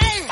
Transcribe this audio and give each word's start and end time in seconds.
Muy 0.00 0.23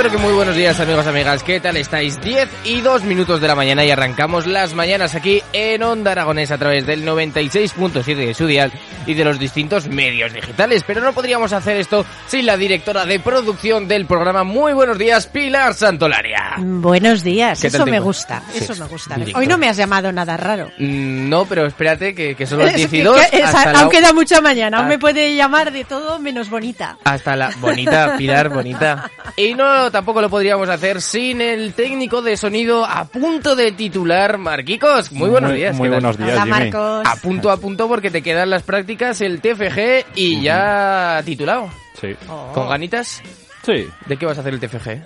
pero 0.00 0.12
que 0.12 0.16
muy 0.16 0.32
buenos 0.32 0.56
días 0.56 0.80
amigos, 0.80 1.06
amigas, 1.06 1.42
¿qué 1.42 1.60
tal 1.60 1.76
estáis? 1.76 2.18
10 2.22 2.48
y 2.64 2.80
2 2.80 3.04
minutos 3.04 3.38
de 3.38 3.46
la 3.48 3.54
mañana 3.54 3.84
y 3.84 3.90
arrancamos 3.90 4.46
las 4.46 4.72
mañanas 4.72 5.14
aquí 5.14 5.42
en 5.52 5.82
Onda 5.82 6.12
Aragonés 6.12 6.50
a 6.50 6.56
través 6.56 6.86
del 6.86 7.04
96.7 7.04 8.14
de 8.14 8.32
su 8.32 8.46
dial 8.46 8.72
y 9.06 9.12
de 9.12 9.24
los 9.26 9.38
distintos 9.38 9.88
medios 9.88 10.32
digitales. 10.32 10.84
Pero 10.86 11.02
no 11.02 11.12
podríamos 11.12 11.52
hacer 11.52 11.76
esto 11.76 12.06
sin 12.28 12.46
la 12.46 12.56
directora 12.56 13.04
de 13.04 13.20
producción 13.20 13.88
del 13.88 14.06
programa. 14.06 14.42
Muy 14.42 14.72
buenos 14.72 14.96
días, 14.96 15.26
Pilar 15.26 15.74
Santolaria. 15.74 16.54
Buenos 16.56 17.22
días, 17.22 17.60
¿Qué 17.60 17.68
tal 17.70 17.82
eso 17.82 17.86
me 17.90 18.00
gusta, 18.00 18.42
Sí, 18.52 18.58
eso 18.64 18.74
me 18.76 18.86
gusta. 18.86 19.18
Hoy 19.34 19.46
no 19.46 19.58
me 19.58 19.68
has 19.68 19.76
llamado 19.76 20.10
nada 20.12 20.38
raro. 20.38 20.70
Mm, 20.78 21.28
No, 21.28 21.44
pero 21.44 21.66
espérate 21.66 22.14
que, 22.14 22.34
que 22.34 22.46
son 22.46 22.60
las 22.60 22.70
Es 22.74 22.76
10 22.76 22.92
y 22.94 22.96
que- 22.98 23.04
2. 23.04 23.20
que- 23.26 23.36
es- 23.36 23.44
hasta 23.44 23.72
la- 23.72 23.80
aún 23.80 23.90
queda 23.90 24.14
mucha 24.14 24.40
mañana, 24.40 24.78
aún 24.78 24.86
Ah. 24.86 24.88
me 24.88 24.98
puede 24.98 25.34
llamar 25.36 25.70
de 25.72 25.84
todo 25.84 26.18
menos 26.18 26.48
bonita. 26.48 26.96
Hasta 27.04 27.36
la 27.36 27.50
bonita, 27.60 28.14
Pilar, 28.16 28.48
bonita. 28.48 29.10
Y 29.36 29.54
no, 29.54 29.89
tampoco 29.90 30.20
lo 30.20 30.28
podríamos 30.30 30.68
hacer 30.68 31.00
sin 31.02 31.40
el 31.40 31.72
técnico 31.74 32.22
de 32.22 32.36
sonido 32.36 32.84
a 32.84 33.04
punto 33.04 33.54
de 33.56 33.72
titular, 33.72 34.38
Marquicos. 34.38 35.12
Muy 35.12 35.28
buenos 35.30 35.52
días. 35.54 35.76
Muy 35.76 35.88
¿qué 35.88 35.92
tal? 35.94 36.00
buenos 36.02 36.18
días, 36.18 36.30
Hola 36.32 36.42
Jimmy. 36.42 36.70
Marcos. 36.70 37.06
A 37.06 37.16
punto 37.16 37.50
a 37.50 37.56
punto 37.56 37.88
porque 37.88 38.10
te 38.10 38.22
quedan 38.22 38.50
las 38.50 38.62
prácticas, 38.62 39.20
el 39.20 39.40
TFG 39.40 40.06
y 40.16 40.40
ya 40.42 41.20
titulado. 41.24 41.68
Sí. 42.00 42.16
Oh. 42.28 42.50
¿Con 42.54 42.68
ganitas? 42.68 43.22
Sí. 43.64 43.86
¿De 44.06 44.16
qué 44.16 44.26
vas 44.26 44.38
a 44.38 44.40
hacer 44.40 44.54
el 44.54 44.60
TFG? 44.60 45.02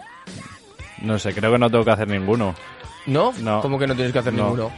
No 1.02 1.18
sé, 1.18 1.34
creo 1.34 1.52
que 1.52 1.58
no 1.58 1.70
tengo 1.70 1.84
que 1.84 1.90
hacer 1.90 2.08
ninguno. 2.08 2.54
¿No? 3.06 3.32
No. 3.40 3.60
¿Cómo 3.60 3.78
que 3.78 3.86
no 3.86 3.94
tienes 3.94 4.12
que 4.12 4.18
hacer 4.20 4.32
No. 4.32 4.44
ninguno? 4.44 4.70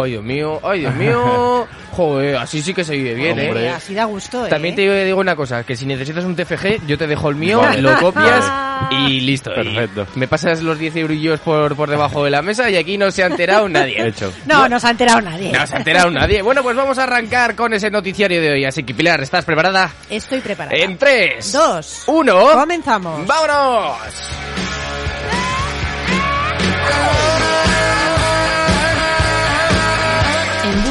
Ay, 0.00 0.12
Dios 0.12 0.22
mío, 0.22 0.60
ay, 0.62 0.80
Dios 0.80 0.94
mío. 0.94 1.66
Joder, 1.92 2.36
así 2.36 2.62
sí 2.62 2.72
que 2.72 2.84
se 2.84 2.94
vive 2.94 3.14
bien, 3.14 3.32
Hombre. 3.32 3.66
¿eh? 3.66 3.70
Así 3.70 3.94
da 3.94 4.04
gusto, 4.04 4.46
¿eh? 4.46 4.48
También 4.48 4.76
te 4.76 5.04
digo 5.04 5.18
una 5.20 5.34
cosa, 5.34 5.64
que 5.64 5.74
si 5.76 5.86
necesitas 5.86 6.24
un 6.24 6.36
TFG, 6.36 6.86
yo 6.86 6.96
te 6.96 7.08
dejo 7.08 7.28
el 7.30 7.34
mío, 7.34 7.58
Vale. 7.58 7.82
lo 7.82 7.96
copias 7.98 8.44
y 8.90 9.20
listo. 9.20 9.50
Y 9.52 9.54
Perfecto. 9.54 10.06
me 10.14 10.28
pasas 10.28 10.62
los 10.62 10.78
10 10.78 10.96
eurillos 10.96 11.40
por, 11.40 11.76
por 11.76 11.90
debajo 11.90 12.24
de 12.24 12.30
la 12.30 12.42
mesa 12.42 12.70
y 12.70 12.76
aquí 12.76 12.96
no 12.98 13.10
se 13.10 13.22
ha 13.22 13.26
enterado 13.26 13.68
nadie. 13.78 14.06
Hecho. 14.06 14.32
No, 14.46 14.68
no 14.68 14.78
se 14.80 14.86
ha 14.86 14.90
enterado 14.90 15.20
nadie. 15.20 15.52
No 15.52 15.66
se 15.66 15.74
ha 15.74 15.78
enterado 15.78 16.10
nadie. 16.10 16.42
Bueno, 16.42 16.62
pues 16.62 16.76
vamos 16.76 16.98
a 16.98 17.04
arrancar 17.04 17.54
con 17.54 17.72
ese 17.74 17.90
noticiario 17.90 18.40
de 18.40 18.52
hoy. 18.52 18.64
Así 18.64 18.82
que, 18.84 18.94
Pilar, 18.94 19.20
¿estás 19.20 19.44
preparada? 19.44 19.90
Estoy 20.10 20.40
preparada. 20.40 20.76
En 20.76 20.96
3, 20.98 21.52
Dos. 21.52 22.02
1, 22.06 22.48
Comenzamos. 22.54 23.26
¡Vámonos! 23.26 23.98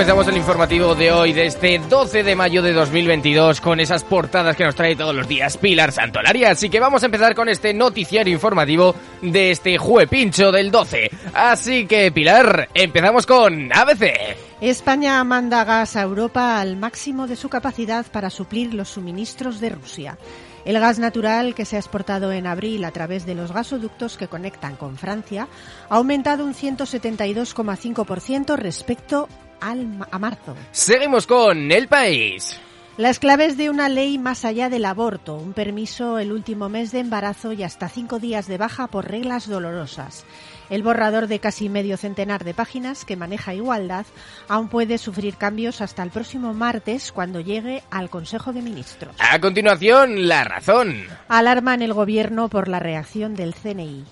Comenzamos 0.00 0.28
el 0.28 0.38
informativo 0.38 0.94
de 0.94 1.12
hoy, 1.12 1.34
de 1.34 1.44
este 1.44 1.78
12 1.78 2.22
de 2.22 2.34
mayo 2.34 2.62
de 2.62 2.72
2022, 2.72 3.60
con 3.60 3.80
esas 3.80 4.02
portadas 4.02 4.56
que 4.56 4.64
nos 4.64 4.74
trae 4.74 4.96
todos 4.96 5.14
los 5.14 5.28
días 5.28 5.58
Pilar 5.58 5.92
Santolaria. 5.92 6.52
Así 6.52 6.70
que 6.70 6.80
vamos 6.80 7.02
a 7.02 7.06
empezar 7.06 7.34
con 7.34 7.50
este 7.50 7.74
noticiario 7.74 8.32
informativo 8.32 8.94
de 9.20 9.50
este 9.50 9.76
juepincho 9.76 10.52
del 10.52 10.70
12. 10.70 11.10
Así 11.34 11.84
que, 11.84 12.10
Pilar, 12.12 12.70
empezamos 12.72 13.26
con 13.26 13.70
ABC. 13.70 14.38
España 14.62 15.22
manda 15.22 15.64
gas 15.64 15.96
a 15.96 16.00
Europa 16.00 16.58
al 16.58 16.78
máximo 16.78 17.26
de 17.26 17.36
su 17.36 17.50
capacidad 17.50 18.06
para 18.10 18.30
suplir 18.30 18.72
los 18.72 18.88
suministros 18.88 19.60
de 19.60 19.68
Rusia. 19.68 20.16
El 20.64 20.78
gas 20.78 20.98
natural 20.98 21.54
que 21.54 21.64
se 21.64 21.76
ha 21.76 21.78
exportado 21.78 22.32
en 22.32 22.46
abril 22.46 22.84
a 22.84 22.90
través 22.90 23.26
de 23.26 23.34
los 23.34 23.52
gasoductos 23.52 24.16
que 24.16 24.28
conectan 24.28 24.76
con 24.76 24.98
Francia 24.98 25.48
ha 25.88 25.96
aumentado 25.96 26.44
un 26.44 26.54
172,5% 26.54 28.56
respecto 28.56 29.28
al, 29.60 30.06
a 30.10 30.18
marzo. 30.18 30.54
Seguimos 30.72 31.26
con 31.26 31.72
El 31.72 31.88
País. 31.88 32.58
Las 32.96 33.18
claves 33.18 33.56
de 33.56 33.70
una 33.70 33.88
ley 33.88 34.18
más 34.18 34.44
allá 34.44 34.68
del 34.68 34.84
aborto, 34.84 35.36
un 35.36 35.54
permiso 35.54 36.18
el 36.18 36.32
último 36.32 36.68
mes 36.68 36.92
de 36.92 36.98
embarazo 36.98 37.52
y 37.52 37.62
hasta 37.62 37.88
cinco 37.88 38.18
días 38.18 38.46
de 38.46 38.58
baja 38.58 38.88
por 38.88 39.10
reglas 39.10 39.48
dolorosas. 39.48 40.26
El 40.70 40.84
borrador 40.84 41.26
de 41.26 41.40
casi 41.40 41.68
medio 41.68 41.96
centenar 41.96 42.44
de 42.44 42.54
páginas 42.54 43.04
que 43.04 43.16
maneja 43.16 43.54
igualdad 43.54 44.06
aún 44.48 44.68
puede 44.68 44.98
sufrir 44.98 45.36
cambios 45.36 45.80
hasta 45.80 46.04
el 46.04 46.10
próximo 46.10 46.54
martes 46.54 47.10
cuando 47.10 47.40
llegue 47.40 47.82
al 47.90 48.08
Consejo 48.08 48.52
de 48.52 48.62
Ministros. 48.62 49.14
A 49.18 49.40
continuación, 49.40 50.28
La 50.28 50.44
Razón. 50.44 51.04
Alarman 51.28 51.82
el 51.82 51.92
gobierno 51.92 52.48
por 52.48 52.68
la 52.68 52.78
reacción 52.78 53.34
del 53.34 53.54
CNI. 53.54 54.04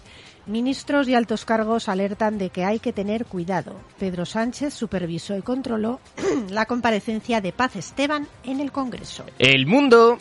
Ministros 0.47 1.07
y 1.09 1.15
altos 1.15 1.45
cargos 1.45 1.89
alertan 1.89 2.39
de 2.39 2.49
que 2.49 2.65
hay 2.65 2.79
que 2.79 2.93
tener 2.93 3.27
cuidado. 3.27 3.77
Pedro 3.99 4.25
Sánchez 4.25 4.75
supervisó 4.75 5.37
y 5.37 5.43
controló 5.43 6.01
la 6.51 6.67
comparecencia 6.67 7.41
de 7.41 7.53
Paz 7.53 7.77
Esteban 7.77 8.27
en 8.45 8.61
el 8.61 8.73
Congreso. 8.73 9.25
El 9.39 9.67
Mundo. 9.67 10.19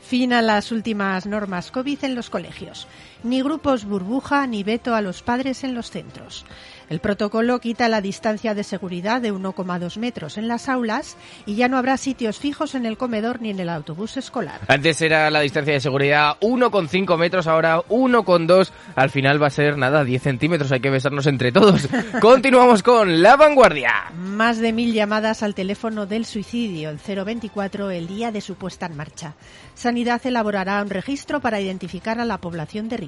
Fin 0.00 0.32
a 0.32 0.40
las 0.40 0.72
últimas 0.72 1.26
normas 1.26 1.70
COVID 1.70 2.04
en 2.04 2.14
los 2.14 2.30
colegios. 2.30 2.86
Ni 3.22 3.42
grupos 3.42 3.84
burbuja 3.84 4.46
ni 4.46 4.62
veto 4.62 4.94
a 4.94 5.00
los 5.00 5.22
padres 5.22 5.64
en 5.64 5.74
los 5.74 5.90
centros. 5.90 6.44
El 6.88 7.00
protocolo 7.00 7.58
quita 7.58 7.88
la 7.88 8.00
distancia 8.00 8.54
de 8.54 8.62
seguridad 8.62 9.20
de 9.20 9.32
1,2 9.32 9.98
metros 9.98 10.38
en 10.38 10.46
las 10.46 10.68
aulas 10.68 11.16
y 11.44 11.56
ya 11.56 11.68
no 11.68 11.78
habrá 11.78 11.96
sitios 11.96 12.38
fijos 12.38 12.76
en 12.76 12.86
el 12.86 12.96
comedor 12.96 13.40
ni 13.42 13.50
en 13.50 13.58
el 13.58 13.70
autobús 13.70 14.16
escolar. 14.16 14.60
Antes 14.68 15.02
era 15.02 15.28
la 15.30 15.40
distancia 15.40 15.74
de 15.74 15.80
seguridad 15.80 16.36
1,5 16.40 17.18
metros, 17.18 17.48
ahora 17.48 17.82
1,2. 17.88 18.70
Al 18.94 19.10
final 19.10 19.42
va 19.42 19.48
a 19.48 19.50
ser 19.50 19.76
nada, 19.76 20.04
10 20.04 20.22
centímetros, 20.22 20.70
hay 20.70 20.80
que 20.80 20.90
besarnos 20.90 21.26
entre 21.26 21.50
todos. 21.50 21.88
Continuamos 22.20 22.84
con 22.84 23.20
La 23.20 23.36
Vanguardia. 23.36 24.12
Más 24.14 24.58
de 24.58 24.72
mil 24.72 24.92
llamadas 24.92 25.42
al 25.42 25.56
teléfono 25.56 26.06
del 26.06 26.24
suicidio, 26.24 26.90
el 26.90 26.98
024, 26.98 27.90
el 27.90 28.06
día 28.06 28.30
de 28.30 28.40
su 28.40 28.54
puesta 28.54 28.86
en 28.86 28.96
marcha. 28.96 29.34
Sanidad 29.74 30.24
elaborará 30.24 30.80
un 30.82 30.90
registro 30.90 31.40
para 31.40 31.60
identificar 31.60 32.20
a 32.20 32.24
la 32.24 32.38
población 32.38 32.88
de 32.88 32.96
riesgo. 32.96 33.05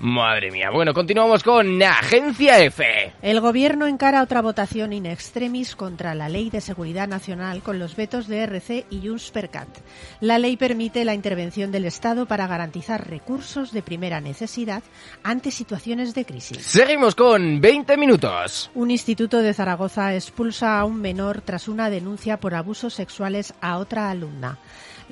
Madre 0.00 0.50
mía. 0.50 0.70
Bueno, 0.70 0.92
continuamos 0.92 1.42
con 1.42 1.82
Agencia 1.82 2.58
F. 2.64 3.12
El 3.22 3.40
Gobierno 3.40 3.86
encara 3.86 4.22
otra 4.22 4.42
votación 4.42 4.92
in 4.92 5.06
extremis 5.06 5.76
contra 5.76 6.14
la 6.14 6.28
Ley 6.28 6.50
de 6.50 6.60
Seguridad 6.60 7.08
Nacional 7.08 7.62
con 7.62 7.78
los 7.78 7.96
vetos 7.96 8.28
de 8.28 8.40
RC 8.40 8.86
y 8.90 9.06
Junts 9.06 9.30
per 9.30 9.50
Cat. 9.50 9.68
La 10.20 10.38
ley 10.38 10.56
permite 10.56 11.04
la 11.04 11.14
intervención 11.14 11.72
del 11.72 11.84
Estado 11.84 12.26
para 12.26 12.46
garantizar 12.46 13.08
recursos 13.08 13.72
de 13.72 13.82
primera 13.82 14.20
necesidad 14.20 14.82
ante 15.22 15.50
situaciones 15.50 16.14
de 16.14 16.24
crisis. 16.24 16.58
Seguimos 16.64 17.14
con 17.14 17.60
20 17.60 17.96
minutos. 17.96 18.70
Un 18.74 18.90
instituto 18.90 19.38
de 19.38 19.54
Zaragoza 19.54 20.14
expulsa 20.14 20.78
a 20.78 20.84
un 20.84 21.00
menor 21.00 21.40
tras 21.40 21.68
una 21.68 21.90
denuncia 21.90 22.38
por 22.38 22.54
abusos 22.54 22.94
sexuales 22.94 23.54
a 23.60 23.78
otra 23.78 24.10
alumna. 24.10 24.58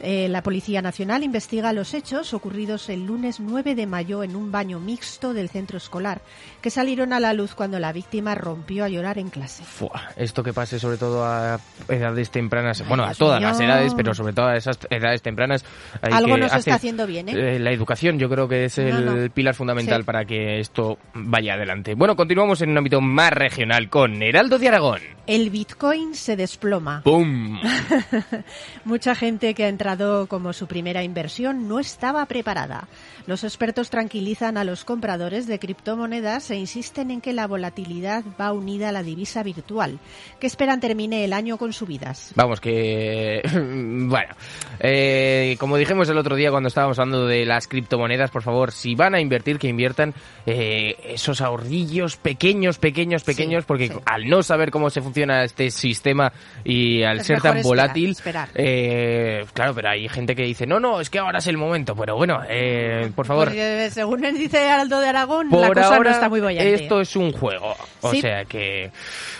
Eh, 0.01 0.29
la 0.29 0.43
Policía 0.43 0.81
Nacional 0.81 1.25
investiga 1.25 1.73
los 1.73 1.93
hechos 1.93 2.33
ocurridos 2.33 2.89
el 2.89 3.07
lunes 3.07 3.41
9 3.41 3.75
de 3.75 3.87
mayo 3.87 4.18
en 4.23 4.37
un 4.37 4.51
baño 4.53 4.81
mixto 4.81 5.33
del 5.35 5.49
centro 5.49 5.79
escolar, 5.79 6.21
que 6.61 6.71
salieron 6.71 7.13
a 7.13 7.21
la 7.21 7.33
luz 7.33 7.55
cuando 7.55 7.79
la 7.79 7.93
víctima 7.93 8.35
rompió 8.35 8.85
a 8.85 8.89
llorar 8.89 9.19
en 9.19 9.31
clase. 9.31 9.63
Fua, 9.65 10.11
esto 10.17 10.43
que 10.43 10.53
pase 10.53 10.79
sobre 10.79 10.97
todo 10.99 11.25
a 11.25 11.59
edades 11.89 12.31
tempranas, 12.31 12.87
bueno, 12.89 13.05
a 13.05 13.15
todas 13.15 13.41
las 13.43 13.61
edades, 13.61 13.95
pero 13.95 14.15
sobre 14.15 14.33
todo 14.33 14.47
a 14.49 14.57
esas 14.57 14.79
edades 14.91 15.23
tempranas. 15.23 15.65
Algo 16.03 16.35
que 16.35 16.41
no 16.41 16.49
se 16.49 16.55
hacer- 16.57 16.59
está 16.59 16.75
haciendo 16.75 17.07
bien, 17.07 17.29
¿eh? 17.29 17.57
Eh, 17.57 17.59
la 17.59 17.71
educación 17.73 18.19
yo 18.19 18.29
creo 18.29 18.49
que 18.49 18.65
es 18.67 18.79
el 18.79 19.05
No, 19.05 19.15
no. 19.17 19.31
pilar 19.31 19.55
fundamental 19.55 20.03
Sí. 20.03 20.05
para 20.07 20.25
que 20.25 20.61
esto 20.61 20.99
vaya 21.15 21.55
adelante. 21.55 21.95
Bueno, 21.95 22.17
continuamos 22.17 22.61
en 22.63 22.71
un 22.71 22.79
ámbito 22.79 23.01
más 23.01 23.31
regional 23.33 23.89
con 23.89 24.23
Heraldo 24.23 24.59
de 24.59 24.69
Aragón. 24.69 25.01
El 25.27 25.51
Bitcoin 25.51 26.15
se 26.15 26.37
desploma. 26.37 27.03
¡Pum! 27.05 27.61
Mucha 28.85 29.15
gente 29.15 29.55
que 29.55 29.65
ha 29.65 29.69
entrado 29.69 30.27
como 30.27 30.53
su 30.53 30.67
primera 30.67 31.03
inversión 31.03 31.69
no 31.69 31.79
estaba 31.79 32.25
preparada. 32.27 32.89
Los 33.27 33.45
expertos 33.45 33.91
tranquilizan 34.09 34.57
a 34.57 34.65
los 34.65 34.87
compradores 34.87 35.47
de 35.47 35.59
criptomonedas 35.59 36.51
e 36.51 36.57
insisten 36.57 37.11
en 37.11 37.21
que 37.21 37.35
la 37.35 37.47
volatilidad 37.47 38.25
va 38.41 38.55
unida 38.55 38.89
a 38.89 38.93
la 38.93 39.03
divisa 39.03 39.43
virtual, 39.43 39.99
que 40.41 40.47
esperan 40.47 40.81
termine 40.81 41.27
el 41.27 41.35
año 41.35 41.59
con 41.59 41.75
subidas. 41.75 42.33
Vamos, 42.35 42.59
que... 42.59 43.43
bueno, 44.09 44.35
eh, 44.81 45.57
como 45.61 45.77
dijimos 45.77 46.09
el 46.09 46.17
otro 46.17 46.37
día 46.37 46.51
cuando 46.51 46.69
estábamos 46.69 46.99
hablando 46.99 47.27
de 47.27 47.45
las 47.45 47.69
criptomonedas, 47.69 48.31
por 48.31 48.43
favor, 48.43 48.73
si 48.73 48.95
van 48.95 49.15
a 49.15 49.21
invertir, 49.21 49.59
que 49.59 49.69
inviertan 49.69 50.15
eh, 50.47 50.97
esos 51.05 51.43
ahorrillos 51.43 52.17
pequeños, 52.17 52.79
pequeños, 52.79 53.25
pequeños, 53.25 53.67
porque 53.67 53.89
sí. 53.89 53.95
al 54.07 54.27
no 54.27 54.43
saber 54.43 54.71
cómo 54.71 54.89
se 54.89 55.03
funciona 55.03 55.45
este 55.45 55.71
sistema 55.71 56.33
y 56.65 57.03
al 57.03 57.19
Es 57.19 57.27
ser 57.27 57.43
tan 57.43 57.61
volátil, 57.61 58.13
esperar. 58.13 58.49
eh, 58.55 59.45
claro, 59.53 59.75
pero 59.75 59.91
hay 59.91 60.09
gente 60.09 60.35
que 60.35 60.45
dice, 60.45 60.67
no, 60.67 60.81
no, 60.81 60.99
es 60.99 61.11
que 61.11 61.19
ahora 61.19 61.41
es 61.41 61.47
el 61.47 61.59
momento, 61.59 61.95
pero 61.95 62.17
bueno, 62.17 62.41
eh, 62.49 63.13
por 63.15 63.27
favor... 63.27 63.53
según 63.99 64.25
él 64.25 64.39
dice 64.39 64.71
Aldo 64.71 65.01
de 65.01 65.09
Aragón, 65.09 65.49
Por 65.51 65.61
la 65.61 65.69
cosa 65.75 65.97
ahora, 65.97 66.11
no 66.11 66.15
está 66.15 66.29
muy 66.29 66.41
bollante. 66.41 66.75
esto 66.75 67.01
es 67.01 67.17
un 67.17 67.33
juego, 67.33 67.75
o 68.01 68.11
Sí. 68.13 68.21
sea 68.21 68.45
que... 68.45 68.93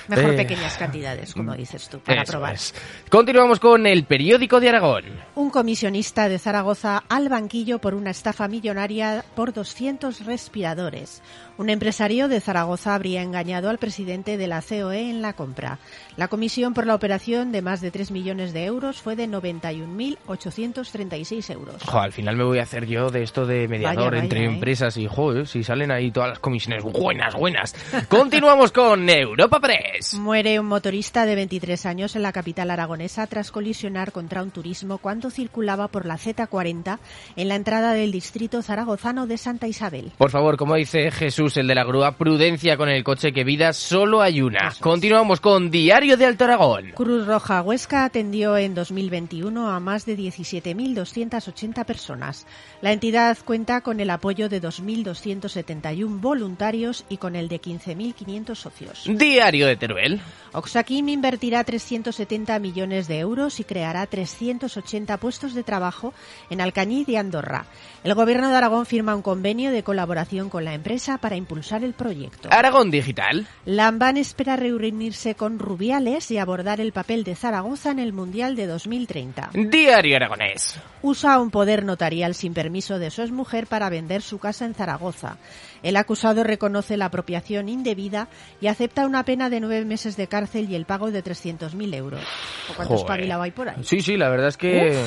Mejor 0.09 0.33
eh, 0.33 0.37
pequeñas 0.37 0.77
cantidades, 0.77 1.33
como 1.33 1.55
dices 1.55 1.89
tú, 1.89 2.01
para 2.01 2.25
probar. 2.25 2.55
es. 2.55 2.75
Continuamos 3.09 3.61
con 3.61 3.87
el 3.87 4.03
periódico 4.05 4.59
de 4.59 4.71
Aragón. 4.71 5.05
Un 5.37 5.51
comisionista 5.51 6.29
de 6.29 6.41
Zaragoza 6.41 7.05
al 7.09 7.29
banquillo 7.29 7.79
por 7.79 7.95
una 7.95 8.11
estafa 8.11 8.49
millonaria 8.49 9.25
por 9.37 9.53
200 9.53 10.25
respiradores. 10.27 11.23
Un 11.59 11.69
empresario 11.71 12.29
de 12.29 12.41
Zaragoza 12.41 12.95
habría 12.95 13.21
engañado 13.21 13.69
al 13.69 13.79
presidente 13.79 14.37
de 14.37 14.47
la 14.47 14.63
COE 14.63 15.11
en 15.11 15.23
la 15.23 15.33
compra. 15.33 15.81
La 16.17 16.29
comisión 16.29 16.73
por 16.73 16.87
la 16.87 16.95
operación 16.95 17.51
de 17.51 17.63
más 17.63 17.81
de 17.81 17.91
3 17.91 18.13
millones 18.13 18.53
de 18.53 18.65
euros 18.65 19.03
fue 19.03 19.17
de 19.17 19.27
91.836 19.27 21.53
euros. 21.53 21.83
Jo, 21.83 21.99
al 21.99 22.13
final 22.13 22.37
me 22.37 22.45
voy 22.45 22.61
a 22.61 22.63
hacer 22.63 22.87
yo 22.87 23.11
de 23.11 23.25
esto 23.25 23.45
de 23.45 23.67
mediador 23.67 23.97
Vaya, 23.97 24.11
vaya, 24.11 24.23
entre 24.23 24.43
¿eh? 24.43 24.45
empresas 24.45 24.97
y, 24.99 25.09
joder, 25.09 25.49
si 25.49 25.65
salen 25.65 25.91
ahí 25.91 26.13
todas 26.13 26.29
las 26.29 26.39
comisiones 26.39 26.85
buenas, 26.85 27.35
buenas. 27.35 27.75
Continuamos 28.09 28.71
con 28.71 29.11
Europa 29.11 29.59
Press. 29.59 30.15
Muere 30.15 30.61
un 30.61 30.67
motorista 30.67 31.27
de 31.27 31.35
23 31.35 31.87
años 31.87 32.15
en 32.15 32.23
la 32.23 32.31
capital 32.31 32.71
aragonesa 32.71 33.27
tras 33.27 33.51
colisionar 33.51 34.13
contra 34.13 34.45
un 34.45 34.53
turismo 34.53 34.99
cuando 34.99 35.29
circulaba 35.29 35.89
por 35.89 36.07
la 36.07 36.19
Z40 36.19 37.01
en 37.35 37.49
la 37.49 37.57
entrada 37.57 37.95
del 37.95 38.13
distrito 38.13 38.63
zaragozano 38.63 39.27
de 39.27 39.39
Santa 39.39 39.67
Isabel. 39.67 40.13
Por 40.17 40.31
favor, 40.31 40.57
como 40.57 40.77
dice 40.77 41.11
Jesús, 41.11 41.48
el 41.57 41.67
de 41.67 41.75
la 41.75 41.85
grúa, 41.85 42.13
prudencia 42.13 42.77
con 42.77 42.89
el 42.89 43.03
coche 43.03 43.33
que 43.33 43.45
vida 43.45 43.73
solo 43.73 44.21
hay 44.21 44.43
una. 44.43 44.75
Continuamos 44.81 45.41
con 45.41 45.71
Diario 45.71 46.17
de 46.17 46.27
Alto 46.27 46.45
Aragón. 46.45 46.93
Cruz 46.95 47.27
Roja 47.27 47.63
Huesca 47.63 48.05
atendió 48.05 48.57
en 48.57 48.75
2021 48.75 49.71
a 49.71 49.81
más 49.81 50.05
de 50.07 50.17
17.280 50.17 51.85
personas. 51.85 52.47
La 52.83 52.93
entidad 52.93 53.39
cuenta 53.45 53.81
con 53.81 54.01
el 54.01 54.11
apoyo 54.11 54.49
de 54.49 54.61
2.271 54.61 56.21
voluntarios 56.21 57.05
y 57.09 57.17
con 57.17 57.37
el 57.37 57.49
de 57.49 57.61
15.500 57.61 58.55
socios. 58.55 59.05
Diario 59.07 59.67
de 59.67 59.77
Teruel. 59.77 60.21
Oxaquim 60.53 61.09
invertirá 61.09 61.65
370 61.65 62.59
millones 62.59 63.09
de 63.09 63.19
euros 63.19 63.61
y 63.61 63.65
creará 63.65 64.07
380 64.07 65.17
puestos 65.19 65.55
de 65.55 65.63
trabajo 65.63 66.15
en 66.51 66.61
Alcañiz 66.61 67.09
y 67.09 67.17
Andorra. 67.17 67.67
El 68.05 68.15
Gobierno 68.15 68.49
de 68.51 68.57
Aragón 68.57 68.87
firma 68.87 69.15
un 69.15 69.23
convenio 69.23 69.71
de 69.71 69.83
colaboración 69.83 70.49
con 70.51 70.65
la 70.65 70.75
empresa 70.75 71.19
para 71.19 71.37
impulsar 71.39 71.85
el 71.85 71.95
proyecto. 71.95 72.49
Aragón 72.53 72.91
Digital. 72.91 73.47
Lamban 73.65 74.17
espera 74.17 74.57
reunirse 74.57 75.35
con 75.35 75.59
Rubiales 75.59 76.31
y 76.31 76.39
abordar 76.39 76.81
el 76.81 76.93
papel 76.93 77.25
de 77.25 77.35
Zaragoza 77.35 77.91
en 77.91 77.99
el 77.99 78.13
Mundial 78.13 78.57
de 78.57 78.67
2030. 78.67 79.51
Diario 79.55 80.17
Aragonés. 80.17 80.79
Usa 81.03 81.41
un 81.41 81.51
poder 81.51 81.85
notarial 81.85 82.35
sin 82.35 82.55
permiso 82.55 82.99
de 82.99 83.11
su 83.11 83.23
exmujer 83.23 83.67
para 83.67 83.89
vender 83.89 84.23
su 84.23 84.39
casa 84.39 84.65
en 84.65 84.75
Zaragoza. 84.75 85.39
El 85.83 85.97
acusado 85.97 86.45
reconoce 86.45 86.97
la 86.97 87.07
apropiación 87.07 87.69
indebida 87.69 88.29
y 88.61 88.67
acepta 88.67 89.07
una 89.07 89.25
pena 89.25 89.49
de 89.49 89.61
nueve 89.61 89.85
meses 89.85 90.17
de 90.17 90.27
cárcel 90.27 90.69
y 90.71 90.75
el 90.75 90.85
pago 90.85 91.11
de 91.11 91.23
300.000 91.23 91.95
euros. 91.95 92.23
¿O 92.71 92.75
cuánto 92.75 92.97
espabilado 92.97 93.43
hay 93.43 93.53
por 93.53 93.69
ahí? 93.69 93.77
Sí, 93.85 94.01
sí, 94.01 94.17
la 94.17 94.29
verdad 94.29 94.49
es 94.49 94.57
que... 94.57 95.03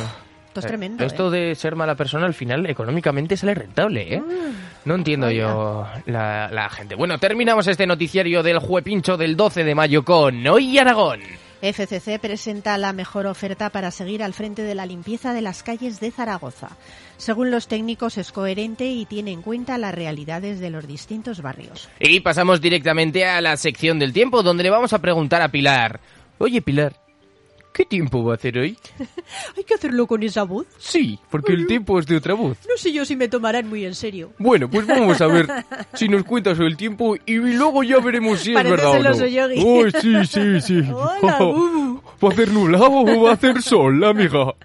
Esto 0.51 0.59
es 0.59 0.65
tremendo. 0.67 1.05
Esto 1.05 1.33
¿eh? 1.33 1.47
de 1.47 1.55
ser 1.55 1.77
mala 1.77 1.95
persona 1.95 2.25
al 2.25 2.33
final 2.33 2.65
económicamente 2.65 3.37
sale 3.37 3.55
rentable, 3.55 4.15
¿eh? 4.15 4.21
No 4.83 4.95
entiendo 4.95 5.27
vaya. 5.27 5.39
yo 5.39 5.87
la, 6.07 6.49
la 6.51 6.69
gente. 6.69 6.95
Bueno, 6.95 7.17
terminamos 7.19 7.67
este 7.67 7.87
noticiario 7.87 8.43
del 8.43 8.59
juepincho 8.59 9.15
del 9.15 9.37
12 9.37 9.63
de 9.63 9.75
mayo 9.75 10.03
con 10.03 10.45
Hoy 10.45 10.77
Aragón. 10.77 11.21
FCC 11.61 12.19
presenta 12.19 12.77
la 12.77 12.91
mejor 12.91 13.27
oferta 13.27 13.69
para 13.69 13.91
seguir 13.91 14.23
al 14.23 14.33
frente 14.33 14.63
de 14.63 14.75
la 14.75 14.85
limpieza 14.85 15.33
de 15.33 15.41
las 15.41 15.63
calles 15.63 16.01
de 16.01 16.11
Zaragoza. 16.11 16.75
Según 17.15 17.49
los 17.49 17.69
técnicos 17.69 18.17
es 18.17 18.33
coherente 18.33 18.87
y 18.87 19.05
tiene 19.05 19.31
en 19.31 19.41
cuenta 19.41 19.77
las 19.77 19.95
realidades 19.95 20.59
de 20.59 20.69
los 20.69 20.85
distintos 20.85 21.41
barrios. 21.41 21.87
Y 21.97 22.19
pasamos 22.19 22.59
directamente 22.59 23.25
a 23.25 23.39
la 23.39 23.55
sección 23.55 23.99
del 23.99 24.11
tiempo 24.11 24.43
donde 24.43 24.63
le 24.63 24.69
vamos 24.69 24.91
a 24.91 24.99
preguntar 24.99 25.41
a 25.41 25.47
Pilar. 25.49 26.01
Oye 26.39 26.61
Pilar, 26.61 26.95
¿qué 27.73 27.85
tiempo 27.85 28.23
va 28.23 28.33
a 28.33 28.35
hacer 28.35 28.57
hoy? 28.57 28.77
Hay 29.57 29.63
que 29.63 29.73
hacerlo 29.73 30.07
con 30.07 30.23
esa 30.23 30.43
voz. 30.43 30.67
Sí, 30.77 31.19
porque 31.29 31.53
el 31.53 31.67
tiempo 31.67 31.99
es 31.99 32.05
de 32.05 32.17
otra 32.17 32.33
voz. 32.33 32.57
No 32.69 32.77
sé 32.77 32.91
yo 32.91 33.05
si 33.05 33.15
me 33.15 33.27
tomarán 33.27 33.67
muy 33.67 33.85
en 33.85 33.95
serio. 33.95 34.33
Bueno, 34.37 34.69
pues 34.69 34.85
vamos 34.87 35.19
a 35.21 35.27
ver 35.27 35.47
si 35.93 36.07
nos 36.07 36.23
cuentas 36.23 36.59
el 36.59 36.77
tiempo 36.77 37.15
y 37.25 37.35
luego 37.37 37.83
ya 37.83 37.99
veremos 37.99 38.41
si 38.41 38.51
es 38.51 38.55
Pareces 38.55 38.77
verdad 38.77 38.91
o 38.91 38.95
el 38.97 39.03
no. 39.03 39.09
oso 39.11 39.25
yogi. 39.27 39.63
Oh, 39.65 39.99
sí, 40.01 40.25
sí, 40.25 40.61
sí. 40.61 40.89
Hola, 40.91 41.37
Bubu. 41.39 42.01
¿Va 42.23 42.29
a 42.29 42.31
hacer 42.31 42.51
nublado 42.51 42.91
o 42.91 43.21
va 43.23 43.31
a 43.31 43.33
hacer 43.33 43.61
sol, 43.61 44.03
amiga? 44.03 44.55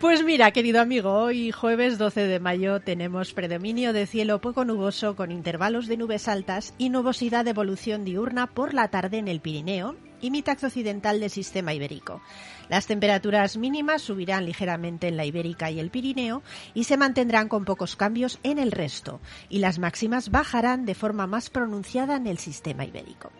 Pues 0.00 0.22
mira, 0.22 0.52
querido 0.52 0.80
amigo, 0.80 1.12
hoy 1.12 1.50
jueves 1.50 1.98
12 1.98 2.26
de 2.28 2.38
mayo 2.40 2.80
tenemos 2.80 3.32
predominio 3.34 3.92
de 3.92 4.06
cielo 4.06 4.40
poco 4.40 4.64
nuboso 4.64 5.16
con 5.16 5.32
intervalos 5.32 5.88
de 5.88 5.96
nubes 5.96 6.28
altas 6.28 6.72
y 6.78 6.90
nubosidad 6.90 7.44
de 7.44 7.50
evolución 7.50 8.04
diurna 8.04 8.46
por 8.46 8.74
la 8.74 8.88
tarde 8.88 9.18
en 9.18 9.26
el 9.26 9.40
Pirineo 9.40 9.96
y 10.20 10.30
mitad 10.30 10.62
occidental 10.62 11.20
del 11.20 11.30
sistema 11.30 11.74
ibérico. 11.74 12.20
Las 12.68 12.86
temperaturas 12.86 13.56
mínimas 13.56 14.02
subirán 14.02 14.44
ligeramente 14.44 15.08
en 15.08 15.16
la 15.16 15.24
Ibérica 15.24 15.70
y 15.70 15.80
el 15.80 15.90
Pirineo 15.90 16.42
y 16.74 16.84
se 16.84 16.96
mantendrán 16.96 17.48
con 17.48 17.64
pocos 17.64 17.96
cambios 17.96 18.38
en 18.42 18.58
el 18.58 18.72
resto, 18.72 19.20
y 19.48 19.58
las 19.58 19.78
máximas 19.78 20.30
bajarán 20.30 20.84
de 20.84 20.94
forma 20.94 21.26
más 21.26 21.50
pronunciada 21.50 22.16
en 22.16 22.26
el 22.26 22.38
sistema 22.38 22.84
ibérico. 22.84 23.30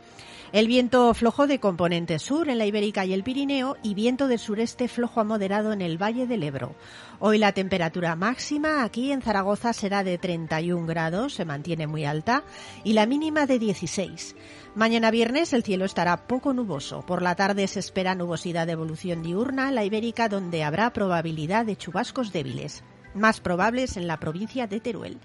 El 0.51 0.67
viento 0.67 1.13
flojo 1.13 1.47
de 1.47 1.61
componente 1.61 2.19
sur 2.19 2.49
en 2.49 2.57
la 2.57 2.65
Ibérica 2.65 3.05
y 3.05 3.13
el 3.13 3.23
Pirineo 3.23 3.77
y 3.83 3.93
viento 3.93 4.29
del 4.29 4.39
sureste 4.39 4.89
flojo 4.89 5.21
a 5.21 5.25
moderado 5.25 5.75
en 5.75 5.83
el 5.83 6.03
Valle 6.03 6.27
del 6.27 6.43
Ebro. 6.43 6.75
Hoy 7.19 7.37
la 7.37 7.53
temperatura 7.53 8.17
máxima 8.17 8.83
aquí 8.83 9.13
en 9.13 9.21
Zaragoza 9.21 9.75
será 9.75 10.03
de 10.05 10.17
31 10.17 10.87
grados, 10.87 11.35
se 11.35 11.45
mantiene 11.45 11.87
muy 11.87 12.07
alta, 12.07 12.45
y 12.83 12.95
la 12.95 13.05
mínima 13.05 13.45
de 13.45 13.59
16. 13.59 14.37
Mañana 14.75 15.11
viernes 15.11 15.53
el 15.53 15.65
cielo 15.65 15.85
estará 15.85 16.27
poco 16.27 16.55
nuboso. 16.55 17.03
Por 17.03 17.21
la 17.21 17.35
tarde 17.35 17.67
se 17.67 17.81
espera 17.81 18.15
nubosidad 18.15 18.65
de 18.65 18.73
evolución 18.73 19.23
diurna 19.23 19.69
en 19.69 19.75
la 19.75 19.85
Ibérica 19.85 20.31
donde 20.31 20.65
habrá 20.65 20.95
probabilidad 20.95 21.67
de 21.67 21.77
chubascos 21.77 22.33
débiles 22.33 22.83
más 23.15 23.41
probables 23.41 23.97
en 23.97 24.07
la 24.07 24.19
provincia 24.19 24.67
de 24.67 24.81
Teruel. 24.81 25.19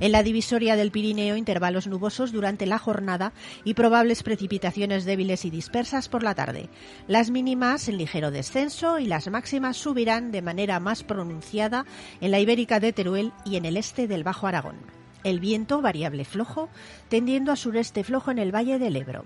En 0.00 0.12
la 0.12 0.22
divisoria 0.22 0.76
del 0.76 0.90
Pirineo, 0.90 1.36
intervalos 1.36 1.86
nubosos 1.86 2.32
durante 2.32 2.66
la 2.66 2.78
jornada 2.78 3.32
y 3.64 3.74
probables 3.74 4.22
precipitaciones 4.22 5.04
débiles 5.04 5.44
y 5.44 5.50
dispersas 5.50 6.08
por 6.08 6.22
la 6.22 6.34
tarde. 6.34 6.68
Las 7.08 7.30
mínimas 7.30 7.88
en 7.88 7.98
ligero 7.98 8.30
descenso 8.30 8.98
y 8.98 9.06
las 9.06 9.28
máximas 9.28 9.76
subirán 9.76 10.32
de 10.32 10.42
manera 10.42 10.80
más 10.80 11.04
pronunciada 11.04 11.84
en 12.20 12.30
la 12.30 12.40
Ibérica 12.40 12.80
de 12.80 12.92
Teruel 12.92 13.32
y 13.44 13.56
en 13.56 13.64
el 13.64 13.76
este 13.76 14.08
del 14.08 14.24
Bajo 14.24 14.46
Aragón. 14.46 14.76
El 15.24 15.38
viento 15.38 15.80
variable 15.80 16.24
flojo, 16.24 16.68
tendiendo 17.08 17.52
a 17.52 17.56
sureste 17.56 18.02
flojo 18.02 18.30
en 18.30 18.38
el 18.38 18.54
valle 18.54 18.78
del 18.78 18.96
Ebro. 18.96 19.24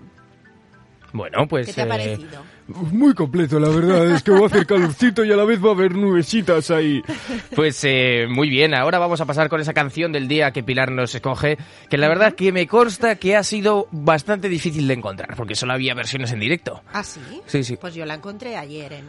Bueno, 1.17 1.47
pues... 1.47 1.65
¿Qué 1.65 1.73
te 1.73 1.81
ha 1.81 1.85
eh, 1.85 1.87
parecido? 1.87 2.43
Muy 2.67 3.13
completo, 3.15 3.59
la 3.59 3.69
verdad. 3.69 4.11
Es 4.11 4.21
que 4.21 4.29
va 4.31 4.41
a 4.41 4.45
hacer 4.45 4.67
calorcito 4.67 5.25
y 5.25 5.31
a 5.31 5.35
la 5.35 5.45
vez 5.45 5.63
va 5.63 5.69
a 5.69 5.71
haber 5.71 5.95
nubecitas 5.95 6.69
ahí. 6.69 7.01
Pues 7.55 7.83
eh, 7.83 8.27
muy 8.29 8.49
bien, 8.49 8.75
ahora 8.75 8.99
vamos 8.99 9.19
a 9.19 9.25
pasar 9.25 9.49
con 9.49 9.59
esa 9.59 9.73
canción 9.73 10.11
del 10.11 10.27
día 10.27 10.51
que 10.51 10.61
Pilar 10.63 10.91
nos 10.91 11.15
escoge, 11.15 11.57
que 11.89 11.97
la 11.97 12.07
verdad 12.07 12.33
que 12.33 12.51
me 12.51 12.67
consta 12.67 13.15
que 13.15 13.35
ha 13.35 13.43
sido 13.43 13.87
bastante 13.91 14.47
difícil 14.47 14.87
de 14.87 14.93
encontrar, 14.93 15.35
porque 15.35 15.55
solo 15.55 15.73
había 15.73 15.95
versiones 15.95 16.31
en 16.31 16.39
directo. 16.39 16.83
¿Ah, 16.93 17.03
sí? 17.03 17.21
Sí, 17.47 17.63
sí. 17.63 17.77
Pues 17.77 17.95
yo 17.95 18.05
la 18.05 18.13
encontré 18.13 18.55
ayer 18.55 18.93
en... 18.93 19.05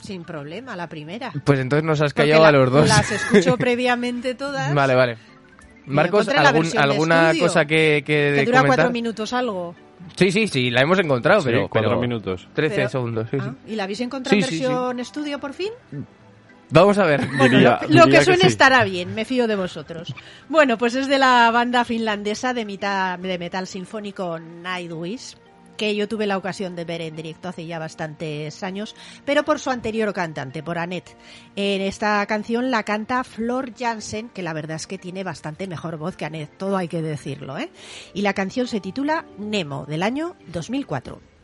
Sin 0.00 0.24
problema, 0.24 0.74
la 0.74 0.88
primera. 0.88 1.32
Pues 1.44 1.60
entonces 1.60 1.84
nos 1.84 2.00
has 2.00 2.12
callado 2.14 2.42
la- 2.42 2.48
a 2.48 2.52
los 2.52 2.72
dos. 2.72 2.88
Las 2.88 3.12
escucho 3.12 3.56
previamente 3.58 4.34
todas. 4.34 4.74
Vale, 4.74 4.94
vale. 4.94 5.35
Marcos, 5.86 6.28
¿algún- 6.28 6.78
¿alguna 6.78 7.26
estudio, 7.30 7.46
cosa 7.46 7.64
que, 7.64 8.02
que, 8.06 8.32
Que 8.36 8.44
dura 8.44 8.58
comentar? 8.58 8.66
cuatro 8.66 8.92
minutos 8.92 9.32
algo. 9.32 9.74
Sí, 10.16 10.30
sí, 10.30 10.46
sí, 10.48 10.70
la 10.70 10.82
hemos 10.82 10.98
encontrado, 10.98 11.40
Sí, 11.40 11.46
pero... 11.46 11.68
cuatro 11.68 11.90
pero 11.90 12.00
minutos. 12.00 12.48
13 12.54 12.74
Pero- 12.76 12.88
segundos, 12.88 13.28
sí, 13.30 13.38
Ah, 13.40 13.54
sí. 13.66 13.72
¿Y 13.72 13.76
la 13.76 13.84
habéis 13.84 14.00
encontrado 14.00 14.36
en 14.36 14.42
Sí, 14.42 14.48
sí, 14.50 14.56
sí. 14.58 14.62
versión 14.64 15.00
estudio 15.00 15.38
por 15.40 15.52
fin? 15.52 15.70
Vamos 16.70 16.98
a 16.98 17.04
ver. 17.04 17.20
Diría- 17.38 17.78
Lo 17.88 18.04
diría 18.06 18.18
que 18.18 18.24
suene 18.24 18.40
sí. 18.42 18.46
estará 18.48 18.82
bien, 18.84 19.14
me 19.14 19.24
fío 19.24 19.46
de 19.46 19.54
vosotros. 19.56 20.12
Bueno, 20.48 20.76
pues 20.76 20.94
es 20.96 21.06
de 21.08 21.18
la 21.18 21.50
banda 21.52 21.84
finlandesa 21.84 22.52
de, 22.54 22.64
mitad, 22.64 23.18
de 23.18 23.38
metal 23.38 23.66
sinfónico 23.68 24.38
Nightwish, 24.38 25.36
que 25.76 25.94
yo 25.94 26.08
tuve 26.08 26.26
la 26.26 26.36
ocasión 26.36 26.76
de 26.76 26.84
ver 26.84 27.00
en 27.00 27.16
directo 27.16 27.48
hace 27.48 27.66
ya 27.66 27.78
bastantes 27.78 28.62
años, 28.62 28.94
pero 29.24 29.44
por 29.44 29.58
su 29.58 29.70
anterior 29.70 30.12
cantante, 30.12 30.62
por 30.62 30.78
Annette. 30.78 31.16
En 31.54 31.80
esta 31.80 32.24
canción 32.26 32.70
la 32.70 32.82
canta 32.82 33.24
Flor 33.24 33.72
Jansen, 33.76 34.28
que 34.30 34.42
la 34.42 34.52
verdad 34.52 34.76
es 34.76 34.86
que 34.86 34.98
tiene 34.98 35.24
bastante 35.24 35.66
mejor 35.66 35.96
voz 35.96 36.16
que 36.16 36.24
Annette, 36.24 36.56
todo 36.58 36.76
hay 36.76 36.88
que 36.88 37.02
decirlo, 37.02 37.58
¿eh? 37.58 37.70
Y 38.14 38.22
la 38.22 38.34
canción 38.34 38.66
se 38.66 38.80
titula 38.80 39.24
Nemo, 39.38 39.86
del 39.86 40.02
año 40.02 40.36
2004. 40.48 41.35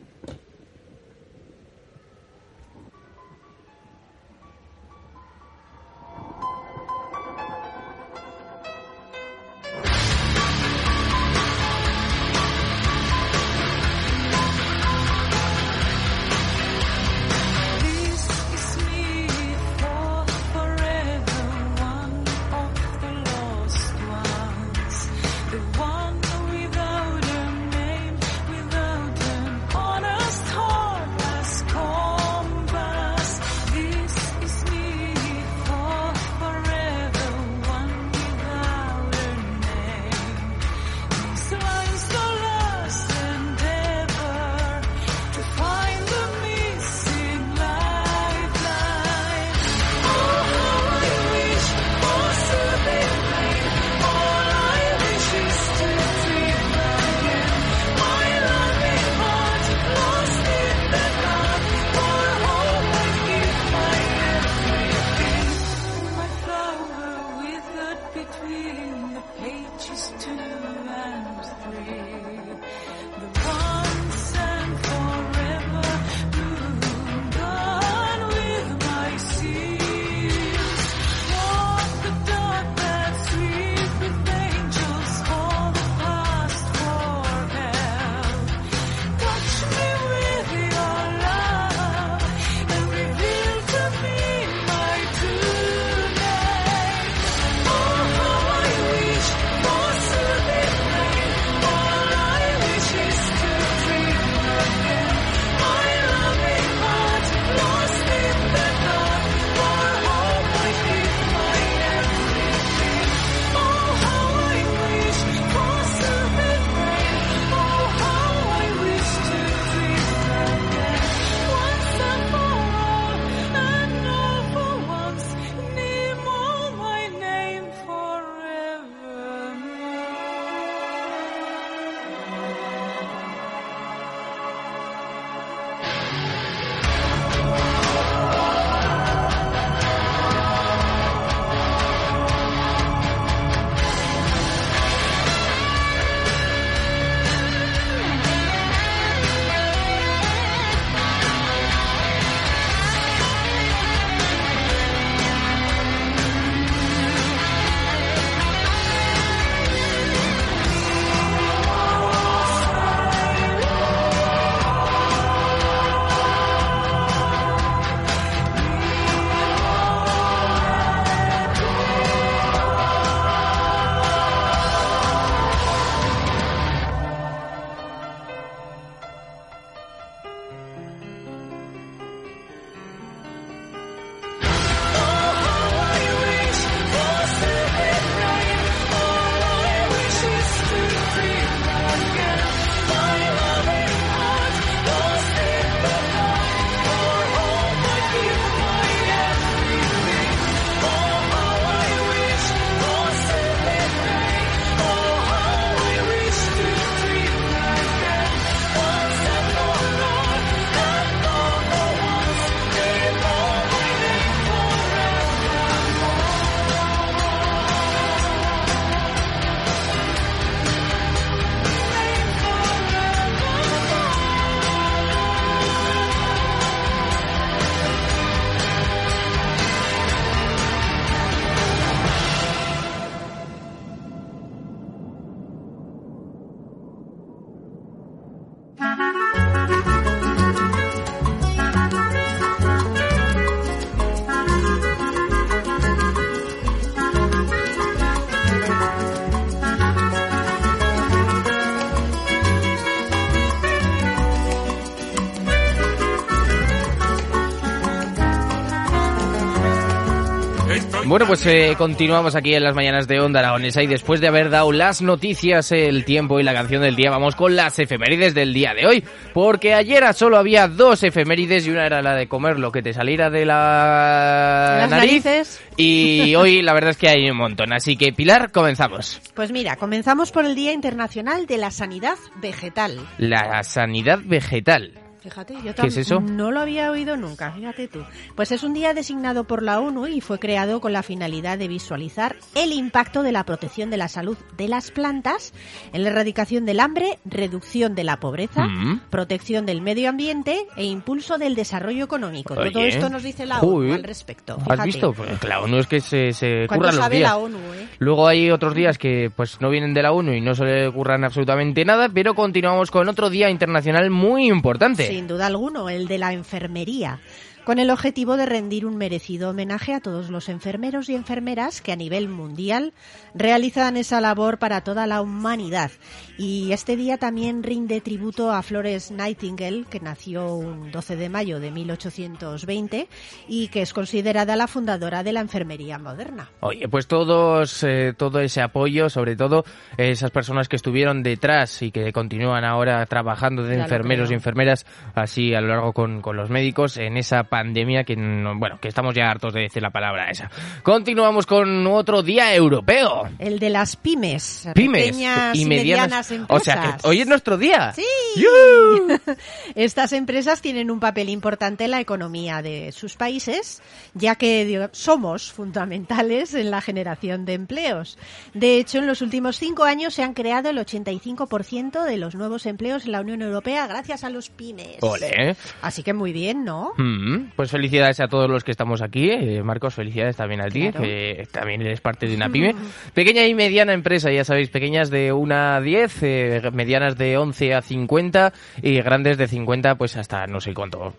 Bueno, 261.13 261.27
pues 261.27 261.45
eh, 261.45 261.75
continuamos 261.77 262.35
aquí 262.35 262.55
en 262.55 262.63
las 262.63 262.73
mañanas 262.73 263.07
de 263.07 263.19
Onda 263.19 263.39
Aragonesa 263.39 263.83
y 263.83 263.85
después 263.85 264.19
de 264.19 264.29
haber 264.29 264.49
dado 264.49 264.71
las 264.71 265.03
noticias, 265.03 265.71
el 265.71 266.05
tiempo 266.05 266.39
y 266.39 266.43
la 266.43 266.55
canción 266.55 266.81
del 266.81 266.95
día, 266.95 267.11
vamos 267.11 267.35
con 267.35 267.55
las 267.55 267.77
efemérides 267.77 268.33
del 268.33 268.51
día 268.51 268.73
de 268.73 268.87
hoy. 268.87 269.03
Porque 269.31 269.75
ayer 269.75 270.11
solo 270.15 270.37
había 270.37 270.67
dos 270.67 271.03
efemérides 271.03 271.67
y 271.67 271.69
una 271.69 271.85
era 271.85 272.01
la 272.01 272.15
de 272.15 272.27
comer 272.27 272.57
lo 272.57 272.71
que 272.71 272.81
te 272.81 272.93
saliera 272.93 273.29
de 273.29 273.45
la 273.45 274.77
Las 274.79 274.89
nariz. 274.89 275.23
narices. 275.23 275.61
Y 275.77 276.33
hoy 276.33 276.63
la 276.63 276.73
verdad 276.73 276.89
es 276.89 276.97
que 276.97 277.09
hay 277.09 277.29
un 277.29 277.37
montón. 277.37 277.73
Así 277.73 277.95
que 277.95 278.11
Pilar, 278.11 278.51
comenzamos. 278.51 279.21
Pues 279.35 279.51
mira, 279.51 279.75
comenzamos 279.75 280.31
por 280.31 280.45
el 280.45 280.55
Día 280.55 280.73
Internacional 280.73 281.45
de 281.45 281.57
la 281.57 281.69
Sanidad 281.69 282.17
Vegetal. 282.41 282.97
La 283.19 283.63
sanidad 283.63 284.17
vegetal. 284.23 285.02
Fíjate, 285.23 285.55
yo 285.63 285.73
¿Qué 285.73 285.87
es 285.87 285.95
eso? 285.95 286.19
no 286.19 286.51
lo 286.51 286.59
había 286.59 286.91
oído 286.91 287.15
nunca, 287.15 287.53
fíjate 287.53 287.87
tú. 287.87 288.03
Pues 288.35 288.51
es 288.51 288.61
un 288.61 288.73
día 288.73 288.93
designado 288.93 289.45
por 289.45 289.63
la 289.63 289.79
ONU 289.79 290.07
y 290.07 290.19
fue 290.19 290.37
creado 290.37 290.81
con 290.81 290.91
la 290.91 291.01
finalidad 291.01 291.57
de 291.57 291.69
visualizar 291.69 292.35
el 292.55 292.73
impacto 292.73 293.23
de 293.23 293.31
la 293.31 293.45
protección 293.45 293.89
de 293.89 293.95
la 293.95 294.09
salud 294.09 294.37
de 294.57 294.67
las 294.67 294.91
plantas 294.91 295.53
en 295.93 296.03
la 296.03 296.09
erradicación 296.09 296.65
del 296.65 296.81
hambre, 296.81 297.19
reducción 297.23 297.95
de 297.95 298.03
la 298.03 298.19
pobreza, 298.19 298.65
Mm. 298.67 298.99
protección 299.09 299.65
del 299.65 299.81
medio 299.81 300.09
ambiente 300.09 300.67
e 300.75 300.83
impulso 300.83 301.37
del 301.37 301.55
desarrollo 301.55 302.03
económico. 302.03 302.55
Todo 302.55 302.81
esto 302.81 303.09
nos 303.09 303.23
dice 303.23 303.45
la 303.45 303.61
ONU 303.61 303.93
al 303.93 304.03
respecto. 304.03 304.57
¿Has 304.67 304.83
visto? 304.83 305.13
Pues 305.13 305.41
la 305.45 305.61
ONU 305.61 305.77
es 305.77 305.87
que 305.87 306.01
se, 306.01 306.33
se 306.33 306.65
¿Cuánto 306.67 306.83
curran 306.85 306.95
los 306.95 307.03
sabe 307.05 307.17
días. 307.17 307.29
la 307.29 307.37
ONU, 307.37 307.57
eh? 307.57 307.87
Luego 307.99 308.27
hay 308.27 308.51
otros 308.51 308.75
días 308.75 308.97
que 308.97 309.31
pues 309.33 309.61
no 309.61 309.69
vienen 309.69 309.93
de 309.93 310.01
la 310.03 310.11
ONU 310.11 310.33
y 310.33 310.41
no 310.41 310.53
se 310.53 310.65
le 310.65 310.91
curran 310.91 311.23
absolutamente 311.23 311.85
nada, 311.85 312.09
pero 312.09 312.33
continuamos 312.33 312.91
con 312.91 313.07
otro 313.07 313.29
día 313.29 313.49
internacional 313.49 314.09
muy 314.09 314.47
importante. 314.47 315.12
Sin 315.13 315.27
duda 315.27 315.45
alguno, 315.45 315.91
el 315.91 316.07
de 316.07 316.17
la 316.17 316.33
enfermería, 316.33 317.19
con 317.63 317.79
el 317.79 317.89
objetivo 317.89 318.37
de 318.37 318.45
rendir 318.45 318.85
un 318.85 318.97
merecido 318.97 319.49
homenaje 319.49 319.93
a 319.93 319.99
todos 319.99 320.29
los 320.29 320.49
enfermeros 320.49 321.09
y 321.09 321.15
enfermeras 321.15 321.81
que 321.81 321.91
a 321.91 321.95
nivel 321.95 322.27
mundial 322.27 322.93
realizan 323.33 323.97
esa 323.97 324.19
labor 324.21 324.57
para 324.59 324.81
toda 324.81 325.07
la 325.07 325.21
humanidad. 325.21 325.91
Y 326.37 326.71
este 326.71 326.95
día 326.95 327.17
también 327.17 327.63
rinde 327.63 328.01
tributo 328.01 328.51
a 328.51 328.61
Flores 328.63 329.11
Nightingale, 329.11 329.85
que 329.89 329.99
nació 329.99 330.55
un 330.55 330.91
12 330.91 331.15
de 331.15 331.29
mayo 331.29 331.59
de 331.59 331.71
1820 331.71 333.07
y 333.47 333.67
que 333.69 333.81
es 333.81 333.93
considerada 333.93 334.55
la 334.55 334.67
fundadora 334.67 335.23
de 335.23 335.33
la 335.33 335.39
enfermería 335.39 335.97
moderna. 335.99 336.49
Oye, 336.59 336.87
pues 336.89 337.07
todos, 337.07 337.83
eh, 337.83 338.13
todo 338.17 338.39
ese 338.39 338.61
apoyo, 338.61 339.09
sobre 339.09 339.35
todo 339.35 339.63
esas 339.97 340.31
personas 340.31 340.67
que 340.67 340.75
estuvieron 340.75 341.23
detrás 341.23 341.81
y 341.81 341.91
que 341.91 342.11
continúan 342.11 342.65
ahora 342.65 343.05
trabajando 343.05 343.63
de 343.63 343.77
Ya 343.77 343.83
enfermeros 343.83 344.31
y 344.31 344.33
enfermeras, 344.33 344.85
así 345.15 345.53
a 345.53 345.61
lo 345.61 345.67
largo 345.67 345.93
con, 345.93 346.21
con 346.21 346.35
los 346.35 346.49
médicos, 346.49 346.97
en 346.97 347.17
esa 347.17 347.43
pandemia 347.57 348.03
que, 348.03 348.15
no- 348.15 348.57
bueno, 348.57 348.79
que 348.81 348.87
estamos 348.87 349.13
ya 349.13 349.29
hartos 349.29 349.53
de 349.53 349.61
decir 349.61 349.83
la 349.83 349.91
palabra 349.91 350.31
esa. 350.31 350.49
Continuamos 350.81 351.45
con 351.45 351.85
otro 351.85 352.23
día 352.23 352.55
europeo. 352.55 353.29
El 353.37 353.59
de 353.59 353.69
las 353.69 353.95
pymes, 353.95 354.67
Pymes 354.73 355.03
pequeñas 355.11 355.55
y 355.55 355.65
medianas. 355.65 356.31
empresas. 356.31 356.47
o 356.49 356.59
sea, 356.63 356.97
que 357.01 357.07
hoy 357.07 357.21
es 357.21 357.27
nuestro 357.27 357.59
día. 357.59 357.93
Sí. 357.93 358.03
¡Yuhu! 358.37 359.19
Estas 359.75 360.13
empresas 360.13 360.61
tienen 360.61 360.89
un 360.89 360.99
papel 360.99 361.29
importante 361.29 361.83
en 361.85 361.91
la 361.91 361.99
economía 361.99 362.63
de 362.63 362.91
sus 362.91 363.15
países, 363.17 363.83
ya 364.15 364.33
que 364.35 364.89
somos 364.93 365.51
fundamentales 365.51 366.55
en 366.55 366.71
la 366.71 366.81
generación 366.81 367.45
de 367.45 367.53
empleos. 367.53 368.17
De 368.55 368.79
hecho, 368.79 368.97
en 368.97 369.05
los 369.05 369.21
últimos 369.21 369.59
cinco 369.59 369.83
años 369.83 370.15
se 370.15 370.23
han 370.23 370.33
creado 370.33 370.71
el 370.71 370.79
85% 370.79 372.03
de 372.03 372.17
los 372.17 372.33
nuevos 372.33 372.65
empleos 372.65 373.05
en 373.05 373.11
la 373.11 373.21
Unión 373.21 373.43
Europea 373.43 373.85
gracias 373.85 374.23
a 374.23 374.31
los 374.31 374.49
pymes. 374.49 374.97
Ole. 375.01 375.55
Así 375.83 376.01
que 376.01 376.13
muy 376.13 376.33
bien, 376.33 376.63
¿no? 376.63 376.93
Mm, 376.97 377.42
Pues 377.55 377.71
felicidades 377.71 378.19
a 378.19 378.27
todos 378.27 378.49
los 378.49 378.63
que 378.63 378.71
estamos 378.71 379.01
aquí. 379.01 379.29
Eh, 379.31 379.61
Marcos, 379.63 379.93
felicidades 379.93 380.35
también 380.35 380.61
a 380.61 380.67
ti, 380.67 380.81
Claro. 380.89 381.01
que 381.01 381.47
también 381.51 381.81
eres 381.81 382.01
parte 382.01 382.27
de 382.27 382.35
una 382.35 382.49
pyme. 382.51 382.75
Pequeña 383.13 383.45
y 383.45 383.53
mediana 383.53 383.93
empresa, 383.93 384.31
ya 384.31 384.43
sabéis, 384.43 384.69
pequeñas 384.69 385.09
de 385.09 385.31
1 385.33 385.55
a 385.55 385.81
10, 385.81 386.23
eh, 386.23 386.61
medianas 386.73 387.17
de 387.17 387.37
11 387.37 387.73
a 387.73 387.81
50 387.81 388.53
y 388.81 389.01
grandes 389.01 389.37
de 389.37 389.47
50 389.47 389.95
pues 389.95 390.15
hasta 390.17 390.47
no 390.47 390.59
sé 390.61 390.73
cuánto, 390.73 391.13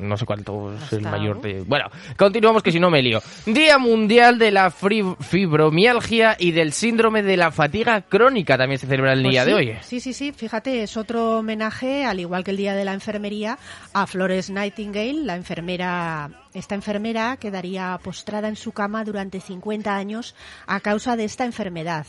no 0.00 0.16
sé 0.16 0.24
cuánto 0.26 0.72
es 0.74 0.92
el 0.92 1.02
mayor 1.02 1.40
de... 1.40 1.62
Bueno, 1.62 1.86
continuamos 2.16 2.62
que 2.62 2.72
si 2.72 2.80
no 2.80 2.90
me 2.90 3.02
lío. 3.02 3.20
Día 3.46 3.78
Mundial 3.78 4.38
de 4.38 4.50
la 4.50 4.70
Fibromialgia 4.70 6.36
y 6.38 6.52
del 6.52 6.72
Síndrome 6.72 7.22
de 7.22 7.36
la 7.36 7.50
Fatiga 7.50 8.02
Crónica 8.02 8.56
también 8.56 8.78
se 8.78 8.86
celebra 8.86 9.12
el 9.12 9.22
Pues 9.22 9.32
día 9.32 9.44
sí, 9.44 9.48
de 9.48 9.54
hoy. 9.54 9.76
Sí, 9.82 10.00
sí, 10.00 10.12
sí. 10.12 10.32
Fíjate, 10.32 10.82
es 10.82 10.96
otro 10.96 11.38
homenaje, 11.38 12.04
al 12.04 12.20
igual 12.20 12.44
que 12.44 12.50
el 12.52 12.56
Día 12.56 12.74
de 12.74 12.84
la 12.84 12.92
Enfermería, 12.92 13.58
a 13.92 14.06
Flores 14.06 14.50
Nightingale, 14.50 15.24
la 15.24 15.36
enfermera. 15.36 16.30
Esta 16.58 16.74
enfermera 16.74 17.36
quedaría 17.36 17.96
postrada 18.02 18.48
en 18.48 18.56
su 18.56 18.72
cama 18.72 19.04
durante 19.04 19.40
50 19.40 19.94
años 19.94 20.34
a 20.66 20.80
causa 20.80 21.14
de 21.14 21.22
esta 21.22 21.44
enfermedad. 21.44 22.04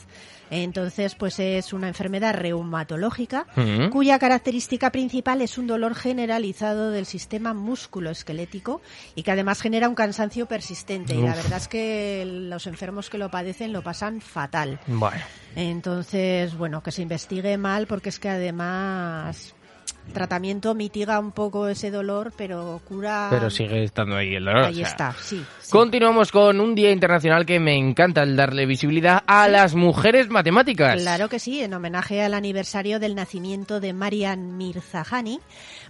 Entonces, 0.50 1.14
pues 1.14 1.40
es 1.40 1.72
una 1.72 1.88
enfermedad 1.88 2.34
reumatológica 2.34 3.46
cuya 3.92 4.18
característica 4.18 4.92
principal 4.92 5.44
es 5.44 5.60
un 5.60 5.68
dolor 5.68 5.94
generalizado 5.94 6.90
del 6.90 7.06
sistema 7.06 7.54
musculoesquelético 7.54 8.82
y 9.14 9.22
que 9.22 9.32
además 9.32 9.62
genera 9.62 9.88
un 9.88 9.94
cansancio 9.94 10.48
persistente. 10.48 11.14
Y 11.14 11.22
la 11.22 11.36
verdad 11.36 11.58
es 11.58 11.68
que 11.68 12.24
los 12.26 12.66
enfermos 12.66 13.12
que 13.12 13.20
lo 13.20 13.30
padecen 13.30 13.72
lo 13.72 13.84
pasan 13.84 14.20
fatal. 14.20 14.80
Bueno. 14.88 15.22
Entonces, 15.56 16.58
bueno, 16.58 16.82
que 16.82 16.92
se 16.92 17.04
investigue 17.04 17.56
mal 17.60 17.86
porque 17.86 18.10
es 18.10 18.18
que 18.18 18.30
además 18.30 19.54
tratamiento 20.12 20.76
mitiga 20.76 21.20
un 21.20 21.32
poco 21.32 21.68
ese 21.68 21.92
dolor, 21.92 22.32
pero 22.38 22.82
cura. 22.88 23.28
Pero 23.30 23.50
sigue 23.50 23.84
estando 23.84 24.16
ahí 24.16 24.36
el 24.36 24.46
dolor. 24.46 24.64
o 24.64 24.66
Ahí 24.68 24.76
sea. 24.76 24.88
está, 24.88 25.16
sí. 25.22 25.44
sí. 25.60 25.72
Continuamos 25.72 26.32
con 26.32 26.60
un 26.60 26.76
día 26.76 26.92
internacional 26.92 27.46
que 27.46 27.60
me 27.60 27.76
encanta 27.76 28.24
el 28.24 28.36
darle 28.36 28.66
visibilidad 28.66 29.24
a 29.28 29.48
las 29.48 29.76
mujeres 29.76 30.30
matemáticas. 30.30 31.02
Claro 31.02 31.30
que 31.30 31.40
sí, 31.40 31.62
en 31.62 31.74
homenaje 31.74 32.22
al 32.22 32.34
aniversario 32.34 33.00
del 33.00 33.16
nacimiento 33.16 33.80
de 33.80 33.94
Marian 33.94 34.58
Mirzahani, 34.58 35.40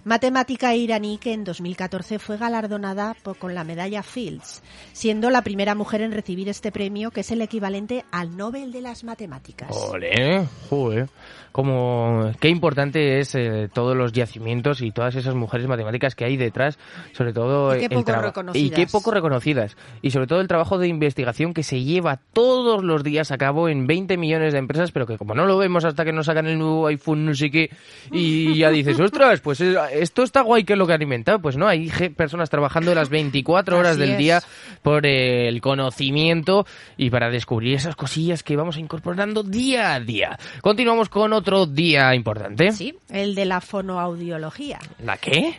matemática 0.04 0.74
iraní 0.74 1.18
que 1.18 1.32
en 1.32 1.44
2014 1.44 2.18
fue 2.18 2.36
galardonada 2.36 3.14
por- 3.22 3.36
con 3.36 3.54
la 3.54 3.64
medalla 3.64 4.02
Fields, 4.02 4.62
siendo 4.92 5.30
la 5.30 5.42
primera 5.42 5.74
mujer 5.74 6.00
en 6.02 6.12
recibir 6.12 6.48
este 6.48 6.72
premio, 6.72 7.10
que 7.10 7.20
es 7.20 7.30
el 7.30 7.42
equivalente 7.42 8.04
al 8.10 8.36
Nobel 8.36 8.72
de 8.72 8.80
las 8.82 9.04
Matemáticas. 9.04 9.68
Ole, 9.70 10.46
joder. 10.68 11.08
Como, 11.52 12.30
qué 12.38 12.48
importante 12.48 13.18
es 13.18 13.34
eh, 13.34 13.68
todos 13.72 13.96
los 13.96 14.12
yacimientos 14.12 14.82
y 14.82 14.92
todas 14.92 15.16
esas 15.16 15.34
mujeres 15.34 15.66
matemáticas 15.66 16.14
que 16.14 16.24
hay 16.24 16.36
detrás, 16.36 16.78
sobre 17.12 17.32
todo 17.32 17.74
Y 17.74 17.80
qué 17.80 17.84
el 17.86 17.90
poco 18.04 18.12
reconocidas. 18.22 18.64
y 18.66 18.70
qué 18.70 18.86
poco 18.86 19.10
reconocidas 19.10 19.76
y 20.00 20.12
sobre 20.12 20.28
todo 20.28 20.40
el 20.40 20.46
trabajo 20.46 20.78
de 20.78 20.86
investigación 20.86 21.52
que 21.52 21.64
se 21.64 21.82
lleva 21.82 22.20
todos 22.32 22.84
los 22.84 23.02
días 23.02 23.32
a 23.32 23.36
cabo 23.36 23.68
en 23.68 23.88
20 23.88 24.16
millones 24.16 24.52
de 24.52 24.60
empresas, 24.60 24.92
pero 24.92 25.06
que 25.08 25.18
como 25.18 25.34
no 25.34 25.44
lo 25.44 25.58
vemos 25.58 25.84
hasta 25.84 26.04
que 26.04 26.12
nos 26.12 26.26
sacan 26.26 26.46
el 26.46 26.56
nuevo 26.56 26.86
iPhone 26.86 27.24
no 27.26 27.34
sé 27.34 27.50
qué 27.50 27.68
y 28.12 28.54
ya 28.56 28.70
dices, 28.70 28.98
"Ostras, 29.00 29.40
pues 29.40 29.60
eh, 29.60 29.74
esto 29.92 30.22
está 30.22 30.42
guay 30.42 30.64
que 30.64 30.74
es 30.74 30.78
lo 30.78 30.86
que 30.86 30.92
han 30.94 31.02
inventado." 31.02 31.40
Pues 31.40 31.56
no, 31.56 31.66
hay 31.66 31.90
personas 32.16 32.50
trabajando 32.50 32.94
las 32.94 33.08
24 33.08 33.78
horas 33.78 33.92
Así 33.92 34.00
del 34.00 34.10
es. 34.10 34.18
día 34.18 34.42
por 34.82 35.06
el 35.06 35.60
conocimiento 35.60 36.66
y 36.96 37.10
para 37.10 37.30
descubrir 37.30 37.74
esas 37.74 37.96
cosillas 37.96 38.42
que 38.42 38.56
vamos 38.56 38.76
incorporando 38.76 39.42
día 39.42 39.94
a 39.94 40.00
día. 40.00 40.38
Continuamos 40.62 41.08
con 41.08 41.32
otro 41.32 41.66
día 41.66 42.14
importante. 42.14 42.72
Sí, 42.72 42.96
el 43.08 43.34
de 43.34 43.44
la 43.44 43.60
fonoaudiología. 43.60 44.78
¿La 45.02 45.16
qué? 45.16 45.54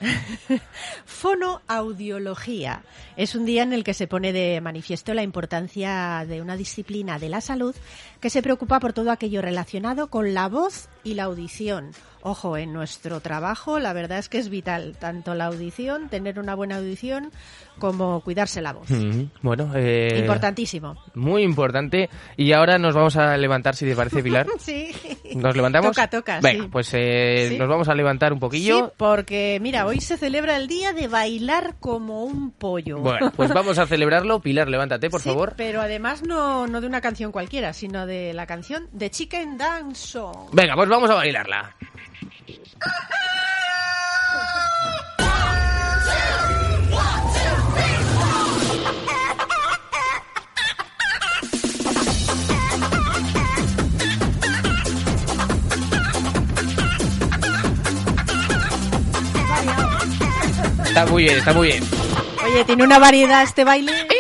Fonoaudiología 1.06 2.82
es 3.18 3.36
un 3.36 3.46
día 3.46 3.64
en 3.64 3.74
el 3.74 3.84
que 3.84 3.94
se 3.94 4.08
pone 4.08 4.34
de 4.34 4.62
manifiesto 4.62 5.14
la 5.14 5.24
importancia 5.24 6.26
de 6.28 6.42
una 6.42 6.56
disciplina 6.58 7.20
de 7.20 7.30
la 7.30 7.42
salud 7.42 7.76
que 8.20 8.30
se 8.30 8.42
preocupa 8.42 8.80
por 8.80 8.94
todo 8.94 9.12
aquello 9.12 9.42
relacionado 9.42 10.08
con 10.08 10.34
la 10.34 10.48
voz 10.48 10.90
y 11.04 11.16
la 11.16 11.24
audición. 11.24 11.92
Ojo, 12.24 12.56
en 12.58 12.72
nuestro 12.74 13.20
trabajo 13.20 13.80
la 13.80 13.94
verdad 13.94 14.20
es 14.20 14.30
que 14.30 14.38
es 14.38 14.50
vital 14.50 14.96
tanto 15.00 15.34
la 15.36 15.46
audición, 15.46 16.10
tener 16.10 16.40
una 16.40 16.54
buena 16.56 16.78
audición, 16.78 17.32
como 17.80 18.22
cuidarse 18.22 18.62
la 18.62 18.74
voz. 18.74 18.90
Mm, 18.90 19.24
Bueno, 19.42 19.72
eh, 19.76 20.18
Importantísimo. 20.20 20.96
muy 21.16 21.42
importante. 21.44 22.10
Y 22.38 22.52
ahora 22.54 22.78
nos 22.78 22.94
vamos 22.94 23.16
a 23.18 23.36
levantar, 23.38 23.76
si 23.76 23.86
te 23.86 23.96
parece, 23.96 24.22
Pilar. 24.22 24.46
Sí. 24.60 24.92
¿Nos 25.36 25.56
levantamos? 25.56 25.96
Toca, 25.96 26.10
toca, 26.10 26.40
Venga, 26.42 26.64
sí. 26.66 26.70
pues 26.72 26.94
eh, 26.94 27.48
Sí. 27.50 27.58
nos 27.58 27.68
vamos 27.68 27.88
a 27.90 27.96
levantar 27.96 28.34
un 28.34 28.38
Sí, 28.38 28.42
poquillo. 28.42 28.94
porque 28.98 29.58
mira, 29.62 29.86
hoy 29.88 30.00
se 30.02 30.18
celebra 30.18 30.58
el 30.58 30.68
día 30.68 30.94
de 30.94 31.08
bailar 31.08 31.76
como 31.80 32.24
un 32.26 32.52
pollo. 32.52 33.00
Bueno, 33.00 33.32
pues 33.36 33.50
vamos 33.54 33.78
a 33.80 33.88
celebrarlo. 33.88 34.42
Pilar, 34.42 34.68
levántate, 34.70 35.10
por 35.10 35.22
Sí, 35.22 35.30
favor. 35.30 35.54
Pero 35.58 35.82
además 35.82 36.22
no, 36.24 36.68
no 36.68 36.82
de 36.82 36.88
una 36.88 37.02
canción 37.02 37.32
cualquiera, 37.32 37.74
sino 37.74 38.06
de 38.06 38.34
la 38.34 38.46
canción 38.46 38.88
de 38.92 39.10
Chicken 39.10 39.58
Dance 39.58 40.08
Song. 40.08 40.50
Venga, 40.54 40.76
pues 40.76 40.88
vamos 40.90 41.10
a 41.10 41.16
bailarla. 41.16 41.76
Está 60.92 61.06
muy 61.06 61.24
bien, 61.24 61.38
está 61.38 61.54
muy 61.54 61.68
bien. 61.70 61.84
Oye, 62.46 62.66
tiene 62.66 62.84
una 62.84 63.00
variedad 63.00 63.44
este 63.44 63.64
baile. 63.64 64.11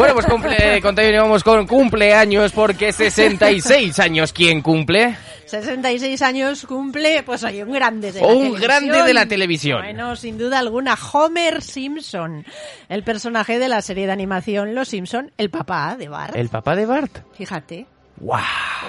Bueno, 0.00 0.14
pues 0.14 0.24
cumple, 0.24 0.80
continuamos 0.82 1.44
con 1.44 1.66
cumpleaños 1.66 2.52
porque 2.52 2.90
66 2.90 3.98
años. 3.98 4.32
¿Quién 4.32 4.62
cumple? 4.62 5.14
66 5.44 6.22
años 6.22 6.64
cumple, 6.64 7.22
pues 7.22 7.44
oye, 7.44 7.62
un 7.64 7.72
grande 7.72 8.10
de 8.10 8.22
la 8.22 8.26
Un 8.26 8.34
televisión. 8.34 8.62
grande 8.62 9.02
de 9.02 9.12
la 9.14 9.26
televisión. 9.26 9.82
Bueno, 9.82 10.16
sin 10.16 10.38
duda 10.38 10.58
alguna, 10.58 10.96
Homer 11.12 11.60
Simpson, 11.60 12.46
el 12.88 13.02
personaje 13.04 13.58
de 13.58 13.68
la 13.68 13.82
serie 13.82 14.06
de 14.06 14.12
animación 14.12 14.74
Los 14.74 14.88
Simpson, 14.88 15.32
el 15.36 15.50
papá 15.50 15.96
de 15.98 16.08
Bart. 16.08 16.34
El 16.34 16.48
papá 16.48 16.74
de 16.76 16.86
Bart. 16.86 17.18
Fíjate. 17.34 17.86
¡Wow! 18.20 18.38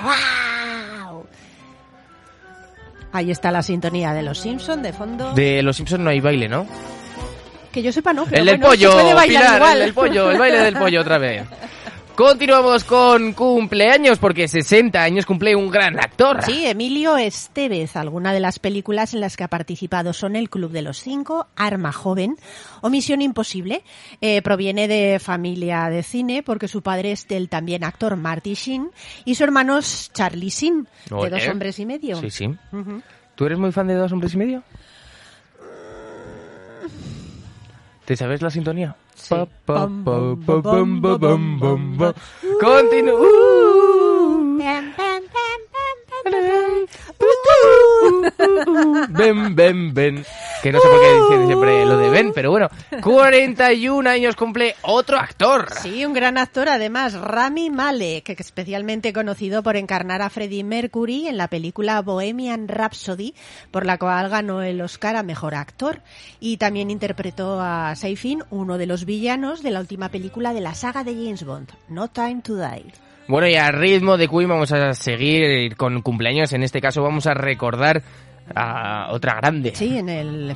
¡Wow! 0.04 1.26
Ahí 3.12 3.32
está 3.32 3.52
la 3.52 3.64
sintonía 3.64 4.14
de 4.14 4.22
Los 4.22 4.38
Simpson 4.40 4.82
de 4.82 4.94
fondo. 4.94 5.34
De 5.34 5.62
los 5.62 5.76
Simpsons 5.76 6.02
no 6.04 6.10
hay 6.10 6.22
baile, 6.22 6.48
¿no? 6.48 6.66
Que 7.72 7.82
yo 7.82 7.92
sepa, 7.92 8.14
no. 8.14 8.26
Pero 8.26 8.38
el 8.38 8.46
del 8.46 8.58
bueno, 8.58 8.70
pollo, 8.70 8.92
se 8.92 8.98
puede 8.98 9.14
bailar 9.14 9.44
Pilar, 9.44 9.56
igual. 9.58 9.78
el 9.78 9.84
del 9.84 9.94
pollo, 9.94 10.32
el 10.32 10.38
baile 10.38 10.58
del 10.60 10.76
pollo 10.76 11.02
otra 11.02 11.18
vez. 11.18 11.44
Continuamos 12.16 12.84
con 12.84 13.34
cumpleaños 13.34 14.20
porque 14.20 14.48
60 14.48 15.02
años 15.02 15.26
cumple 15.26 15.56
un 15.56 15.72
gran 15.72 15.98
actor. 15.98 16.44
Sí, 16.44 16.68
Emilio 16.68 17.18
Estevez. 17.18 17.96
Algunas 17.96 18.34
de 18.34 18.42
las 18.42 18.60
películas 18.60 19.14
en 19.14 19.22
las 19.22 19.38
que 19.38 19.46
ha 19.46 19.48
participado 19.48 20.12
son 20.12 20.36
El 20.36 20.50
Club 20.50 20.72
de 20.72 20.82
los 20.82 21.00
Cinco, 21.00 21.48
Arma 21.56 21.92
Joven 21.94 22.36
o 22.82 22.90
Misión 22.90 23.22
Imposible. 23.22 23.84
Eh, 24.20 24.42
proviene 24.42 24.88
de 24.88 25.20
familia 25.20 25.90
de 25.90 26.04
cine 26.04 26.44
porque 26.44 26.68
su 26.68 26.82
padre 26.84 27.14
es 27.14 27.26
el 27.30 27.48
también 27.50 27.84
actor 27.84 28.18
Marty 28.18 28.54
Sheen 28.56 28.92
y 29.26 29.36
su 29.36 29.44
hermano 29.44 29.78
es 29.78 30.12
Charlie 30.14 30.50
Sheen, 30.50 30.88
de. 31.10 31.30
Dos 31.30 31.48
Hombres 31.48 31.80
y 31.80 31.86
Medio. 31.86 32.18
Sí, 32.18 32.30
sí. 32.30 32.56
¿Tú 33.36 33.46
eres 33.46 33.58
muy 33.58 33.72
fan 33.72 33.88
de 33.88 33.96
Dos 33.96 34.12
Hombres 34.12 34.34
y 34.34 34.38
Medio? 34.38 34.64
¿Te 38.12 38.18
sabes 38.18 38.42
la 38.42 38.50
sintonía? 38.50 38.94
Sí. 39.16 39.34
Pa, 39.64 39.88
Ven, 49.10 49.56
ven, 49.56 49.94
ven. 49.94 50.26
Que 50.62 50.72
no 50.72 50.80
sé 50.80 50.88
por 50.88 51.02
qué 51.02 51.14
dicen 51.14 51.48
siempre 51.48 51.86
lo 51.86 51.98
de 51.98 52.10
ven, 52.10 52.32
pero 52.34 52.52
bueno. 52.52 52.70
41 53.02 54.10
años 54.10 54.36
cumple 54.36 54.76
otro 54.84 55.18
actor. 55.18 55.68
Sí, 55.82 56.06
un 56.06 56.14
gran 56.14 56.38
actor 56.38 56.70
además, 56.70 57.14
Rami 57.14 57.70
Malek, 57.70 58.24
que 58.24 58.34
es 58.34 58.40
especialmente 58.42 59.14
conocido 59.14 59.64
por 59.64 59.76
encarnar 59.76 60.22
a 60.22 60.30
Freddie 60.30 60.64
Mercury 60.64 61.28
en 61.28 61.38
la 61.38 61.48
película 61.48 62.02
Bohemian 62.02 62.68
Rhapsody, 62.68 63.34
por 63.72 63.86
la 63.86 63.98
cual 63.98 64.30
ganó 64.30 64.62
el 64.62 64.82
Oscar 64.82 65.16
a 65.16 65.24
Mejor 65.24 65.56
Actor. 65.56 66.02
Y 66.40 66.58
también 66.58 66.92
interpretó 66.92 67.60
a 67.60 67.96
Seifin, 67.96 68.44
uno 68.50 68.78
de 68.78 68.86
los 68.86 69.06
villanos 69.06 69.64
de 69.64 69.72
la 69.72 69.80
última 69.80 70.10
película 70.10 70.54
de 70.54 70.62
la 70.62 70.76
saga 70.76 71.04
de 71.04 71.14
James 71.14 71.44
Bond, 71.44 71.72
No 71.90 72.10
Time 72.10 72.42
to 72.44 72.56
Die. 72.56 72.92
Bueno, 73.28 73.48
y 73.48 73.56
a 73.56 73.72
ritmo 73.72 74.18
de 74.18 74.28
Queen 74.28 74.50
vamos 74.50 74.72
a 74.74 74.94
seguir 74.94 75.76
con 75.78 76.02
cumpleaños. 76.02 76.52
En 76.54 76.64
este 76.64 76.82
caso 76.82 77.02
vamos 77.02 77.28
a 77.28 77.34
recordar 77.34 78.04
otra 79.10 79.36
grande. 79.36 79.74
Sí, 79.76 79.98
en 79.98 80.10
el, 80.10 80.56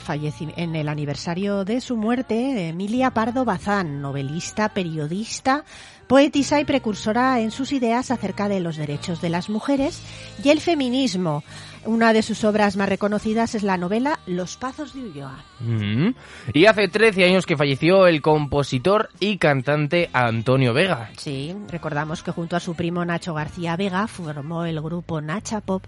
en 0.55 0.75
el 0.75 0.89
aniversario 0.89 1.65
de 1.65 1.81
su 1.81 1.97
muerte, 1.97 2.69
Emilia 2.69 3.11
Pardo 3.11 3.45
Bazán, 3.45 4.01
novelista, 4.01 4.69
periodista, 4.69 5.63
poetisa 6.07 6.59
y 6.59 6.65
precursora 6.65 7.39
en 7.39 7.51
sus 7.51 7.71
ideas 7.71 8.11
acerca 8.11 8.47
de 8.47 8.59
los 8.59 8.77
derechos 8.77 9.21
de 9.21 9.29
las 9.29 9.49
mujeres 9.49 10.01
y 10.43 10.49
el 10.49 10.61
feminismo. 10.61 11.43
Una 11.85 12.13
de 12.13 12.23
sus 12.23 12.43
obras 12.43 12.77
más 12.77 12.89
reconocidas 12.89 13.53
es 13.53 13.61
la 13.61 13.77
novela 13.77 14.19
Los 14.25 14.57
Pazos 14.57 14.93
de 14.95 15.01
Ulloa. 15.01 15.43
Mm. 15.59 16.09
Y 16.53 16.65
hace 16.65 16.87
13 16.87 17.25
años 17.25 17.45
que 17.45 17.55
falleció 17.55 18.07
el 18.07 18.23
compositor 18.23 19.09
y 19.19 19.37
cantante 19.37 20.09
Antonio 20.11 20.73
Vega. 20.73 21.11
Sí, 21.17 21.55
recordamos 21.69 22.23
que 22.23 22.31
junto 22.31 22.55
a 22.55 22.59
su 22.59 22.73
primo 22.73 23.05
Nacho 23.05 23.35
García 23.35 23.75
Vega 23.75 24.07
formó 24.07 24.65
el 24.65 24.81
grupo 24.81 25.21
Nacha 25.21 25.61
Pop 25.61 25.83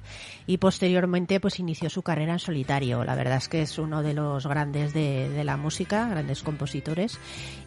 y 0.45 0.57
posteriormente 0.57 1.39
pues 1.39 1.59
inició 1.59 1.89
su 1.89 2.03
carrera 2.03 2.33
en 2.33 2.39
solitario. 2.39 3.03
La 3.03 3.15
verdad 3.15 3.37
es 3.37 3.47
que 3.47 3.63
es 3.63 3.79
uno 3.79 4.03
de 4.03 4.13
los 4.13 4.45
grandes 4.45 4.93
de, 4.93 5.29
de 5.29 5.43
la 5.43 5.57
música, 5.57 6.07
grandes 6.07 6.43
compositores 6.43 7.19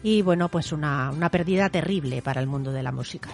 y 0.03 0.21
bueno, 0.21 0.47
pues 0.47 0.71
una, 0.71 1.11
una 1.11 1.29
pérdida 1.29 1.69
terrible 1.69 2.21
para 2.21 2.39
el 2.39 2.47
mundo 2.47 2.71
de 2.71 2.83
la 2.83 2.93
música. 2.93 3.29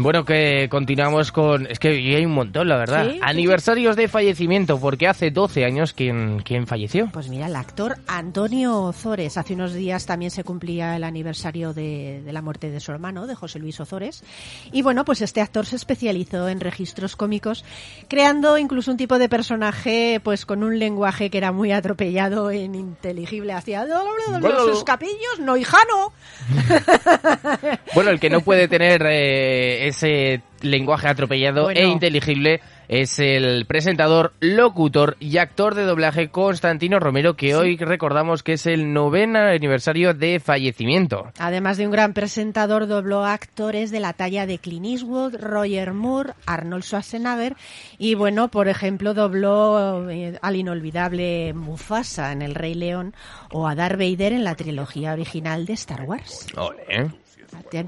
Bueno, 0.00 0.24
que 0.24 0.68
continuamos 0.70 1.32
con... 1.32 1.66
Es 1.66 1.80
que 1.80 1.88
hay 1.88 2.24
un 2.24 2.30
montón, 2.30 2.68
la 2.68 2.76
verdad. 2.76 3.10
Sí, 3.10 3.18
Aniversarios 3.20 3.96
de 3.96 4.06
fallecimiento, 4.06 4.78
porque 4.78 5.08
hace 5.08 5.32
12 5.32 5.64
años 5.64 5.92
quien, 5.92 6.38
quien 6.42 6.68
falleció. 6.68 7.08
Pues 7.12 7.28
mira, 7.28 7.46
el 7.46 7.56
actor 7.56 7.96
Antonio 8.06 8.80
Ozores. 8.80 9.36
Hace 9.36 9.54
unos 9.54 9.74
días 9.74 10.06
también 10.06 10.30
se 10.30 10.44
cumplía 10.44 10.94
el 10.94 11.02
aniversario 11.02 11.74
de, 11.74 12.22
de 12.24 12.32
la 12.32 12.42
muerte 12.42 12.70
de 12.70 12.78
su 12.78 12.92
hermano, 12.92 13.26
de 13.26 13.34
José 13.34 13.58
Luis 13.58 13.80
Ozores. 13.80 14.22
Y 14.70 14.82
bueno, 14.82 15.04
pues 15.04 15.20
este 15.20 15.40
actor 15.40 15.66
se 15.66 15.74
especializó 15.74 16.48
en 16.48 16.60
registros 16.60 17.16
cómicos, 17.16 17.64
creando 18.06 18.56
incluso 18.56 18.92
un 18.92 18.98
tipo 18.98 19.18
de 19.18 19.28
personaje 19.28 20.20
pues 20.22 20.46
con 20.46 20.62
un 20.62 20.78
lenguaje 20.78 21.28
que 21.28 21.38
era 21.38 21.50
muy 21.50 21.72
atropellado 21.72 22.50
e 22.50 22.58
ininteligible. 22.58 23.52
Hacía 23.52 23.84
los 23.84 24.84
capillos, 24.84 25.40
no 25.40 25.56
hijano. 25.56 26.12
Bueno, 27.94 28.10
el 28.10 28.20
que 28.20 28.30
no 28.30 28.42
puede 28.42 28.68
tener 28.68 29.02
eh, 29.06 29.87
ese 29.88 30.42
lenguaje 30.60 31.08
atropellado 31.08 31.64
Bueno. 31.64 31.80
e 31.80 31.86
inteligible 31.86 32.60
es 32.88 33.18
el 33.18 33.66
presentador, 33.66 34.32
locutor 34.40 35.16
y 35.20 35.36
actor 35.36 35.74
de 35.74 35.82
doblaje 35.82 36.30
Constantino 36.30 36.98
Romero, 36.98 37.34
que 37.34 37.54
hoy 37.54 37.76
recordamos 37.76 38.42
que 38.42 38.54
es 38.54 38.66
el 38.66 38.94
noveno 38.94 39.40
aniversario 39.40 40.14
de 40.14 40.40
fallecimiento. 40.40 41.30
Además 41.38 41.76
de 41.76 41.84
un 41.84 41.92
gran 41.92 42.14
presentador, 42.14 42.86
dobló 42.86 43.24
a 43.24 43.34
actores 43.34 43.90
de 43.90 44.00
la 44.00 44.14
talla 44.14 44.46
de 44.46 44.58
Clint 44.58 44.86
Eastwood, 44.86 45.36
Roger 45.36 45.92
Moore, 45.92 46.32
Arnold 46.46 46.82
Schwarzenegger 46.82 47.56
y, 47.98 48.14
bueno, 48.14 48.48
por 48.48 48.68
ejemplo, 48.68 49.12
dobló 49.12 50.08
eh, 50.08 50.38
al 50.40 50.56
inolvidable 50.56 51.52
Mufasa 51.52 52.32
en 52.32 52.40
El 52.40 52.54
Rey 52.54 52.74
León 52.74 53.14
o 53.52 53.68
a 53.68 53.74
Darth 53.74 53.98
Vader 53.98 54.32
en 54.32 54.44
la 54.44 54.54
trilogía 54.54 55.12
original 55.12 55.66
de 55.66 55.74
Star 55.74 56.02
Wars. 56.02 56.46
Ole, 56.56 56.82
¿eh? 56.88 57.10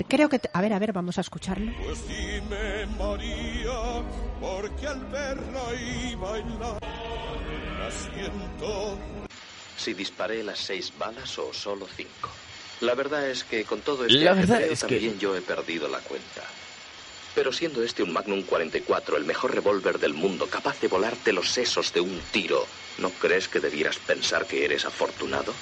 Creo 0.09 0.29
que... 0.29 0.41
A 0.53 0.61
ver, 0.61 0.73
a 0.73 0.79
ver, 0.79 0.93
vamos 0.93 1.19
a 1.19 1.21
escucharlo. 1.21 1.73
Pues 1.85 1.99
dime, 2.09 2.87
María, 2.99 4.03
porque 4.41 4.87
al 4.87 5.01
verla 5.07 5.63
y 5.75 6.15
bailar, 6.15 6.79
la 7.79 7.91
siento. 7.91 8.99
Si 9.77 9.95
disparé 9.95 10.43
las 10.43 10.59
seis 10.59 10.93
balas 10.99 11.39
o 11.39 11.53
solo 11.53 11.87
cinco. 11.97 12.29
La 12.81 12.95
verdad 12.95 13.29
es 13.29 13.45
que 13.45 13.65
con 13.65 13.81
todo 13.81 14.05
este 14.07 14.19
La 14.19 14.33
verdad 14.35 14.63
es 14.63 14.81
que- 14.85 14.97
también 14.97 15.19
yo 15.19 15.37
he 15.37 15.41
perdido 15.43 15.89
la 15.89 15.99
cuenta. 15.99 16.43
Pero 17.35 17.53
siendo 17.53 17.83
este 17.85 18.03
un 18.03 18.13
Magnum 18.13 18.43
44, 18.43 19.17
el 19.17 19.25
mejor 19.25 19.55
revólver 19.55 19.99
del 19.99 20.15
mundo, 20.15 20.49
capaz 20.49 20.81
de 20.81 20.89
volarte 20.89 21.33
los 21.33 21.49
sesos 21.51 21.93
de 21.93 22.01
un 22.01 22.21
tiro, 22.33 22.67
¿no 22.99 23.11
crees 23.11 23.49
que 23.49 23.61
debieras 23.61 23.99
pensar 23.99 24.47
que 24.47 24.65
eres 24.65 24.85
afortunado? 24.85 25.55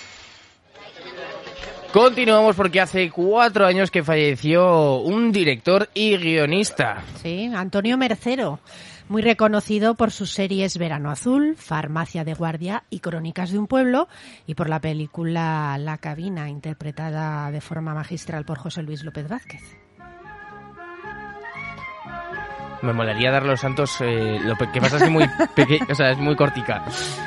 Continuamos 1.92 2.54
porque 2.54 2.82
hace 2.82 3.10
cuatro 3.10 3.64
años 3.64 3.90
que 3.90 4.04
falleció 4.04 4.98
un 4.98 5.32
director 5.32 5.88
y 5.94 6.18
guionista. 6.18 7.02
Sí, 7.22 7.50
Antonio 7.54 7.96
Mercero, 7.96 8.60
muy 9.08 9.22
reconocido 9.22 9.94
por 9.94 10.10
sus 10.10 10.30
series 10.30 10.76
Verano 10.76 11.10
Azul, 11.10 11.56
Farmacia 11.56 12.24
de 12.24 12.34
Guardia 12.34 12.84
y 12.90 13.00
Crónicas 13.00 13.52
de 13.52 13.58
un 13.58 13.66
Pueblo, 13.66 14.06
y 14.46 14.54
por 14.54 14.68
la 14.68 14.82
película 14.82 15.78
La 15.78 15.96
Cabina, 15.96 16.50
interpretada 16.50 17.50
de 17.50 17.62
forma 17.62 17.94
magistral 17.94 18.44
por 18.44 18.58
José 18.58 18.82
Luis 18.82 19.02
López 19.02 19.26
Vázquez. 19.26 19.87
Me 22.82 22.92
molaría 22.92 23.30
dar 23.30 23.44
los 23.44 23.60
santos. 23.60 23.96
eh, 24.00 24.38
lo 24.44 24.54
que 24.56 24.80
pasa 24.80 24.96
es 24.98 25.02
que 25.02 25.10
muy 25.10 25.26
pequeño, 25.54 25.86
o 25.90 25.94
sea, 25.94 26.10
es 26.12 26.18
muy 26.18 26.36
cortica 26.36 26.84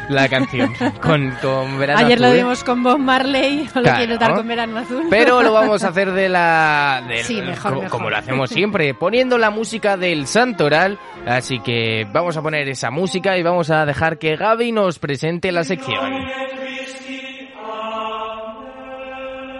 la 0.09 0.29
canción. 0.29 0.73
Con, 1.01 1.31
con 1.41 1.77
verano 1.77 1.99
Ayer 2.05 2.19
lo 2.19 2.27
Azul. 2.27 2.37
vimos 2.37 2.63
con 2.63 2.83
Bob 2.83 2.99
Marley, 2.99 3.67
o 3.73 3.77
lo 3.79 3.83
Claro. 3.83 3.97
quiero 3.97 4.17
dar 4.17 4.33
con 4.35 4.47
Verano 4.47 4.77
Azul. 4.77 5.07
Pero 5.09 5.41
lo 5.43 5.51
vamos 5.53 5.83
a 5.83 5.89
hacer 5.89 6.11
de 6.11 6.29
la. 6.29 7.03
del- 7.07 7.23
Sí, 7.25 7.41
mejor, 7.41 7.73
co- 7.73 7.81
mejor. 7.81 7.89
Como 7.97 8.09
lo 8.09 8.17
hacemos 8.17 8.49
siempre, 8.49 8.93
poniendo 8.93 9.37
la 9.37 9.49
música 9.49 9.97
del 9.97 10.25
Santoral. 10.27 10.97
Así 11.27 11.59
que 11.59 12.07
vamos 12.11 12.37
a 12.37 12.41
poner 12.41 12.67
esa 12.69 12.89
música 12.91 13.37
y 13.37 13.43
vamos 13.43 13.69
a 13.69 13.85
dejar 13.85 14.17
que 14.17 14.35
Gaby 14.37 14.71
nos 14.71 14.99
presente 14.99 15.51
la 15.51 15.63
sección. 15.63 15.99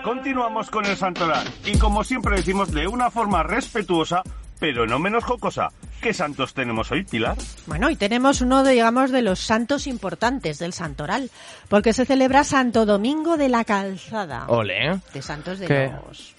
Continuamos 0.03 0.69
con 0.71 0.85
el 0.85 0.95
santoral 0.97 1.45
y 1.65 1.77
como 1.77 2.03
siempre 2.03 2.35
decimos 2.37 2.71
de 2.71 2.87
una 2.87 3.11
forma 3.11 3.43
respetuosa, 3.43 4.23
pero 4.61 4.85
no 4.85 4.99
menos 4.99 5.23
jocosa. 5.23 5.69
¿Qué 6.03 6.13
santos 6.13 6.53
tenemos 6.53 6.91
hoy, 6.91 7.03
Pilar? 7.03 7.35
Bueno, 7.65 7.89
y 7.89 7.95
tenemos 7.95 8.41
uno 8.41 8.63
de, 8.63 8.73
digamos, 8.73 9.09
de 9.09 9.23
los 9.23 9.39
santos 9.39 9.87
importantes 9.87 10.59
del 10.59 10.71
Santoral, 10.71 11.31
porque 11.67 11.93
se 11.93 12.05
celebra 12.05 12.43
Santo 12.43 12.85
Domingo 12.85 13.37
de 13.37 13.49
la 13.49 13.65
Calzada. 13.65 14.45
Ole, 14.49 14.91
¿eh? 14.91 14.99
De 15.15 15.21
santos 15.23 15.57
de 15.57 15.65
¿Qué? 15.65 15.91
los... 16.07 16.35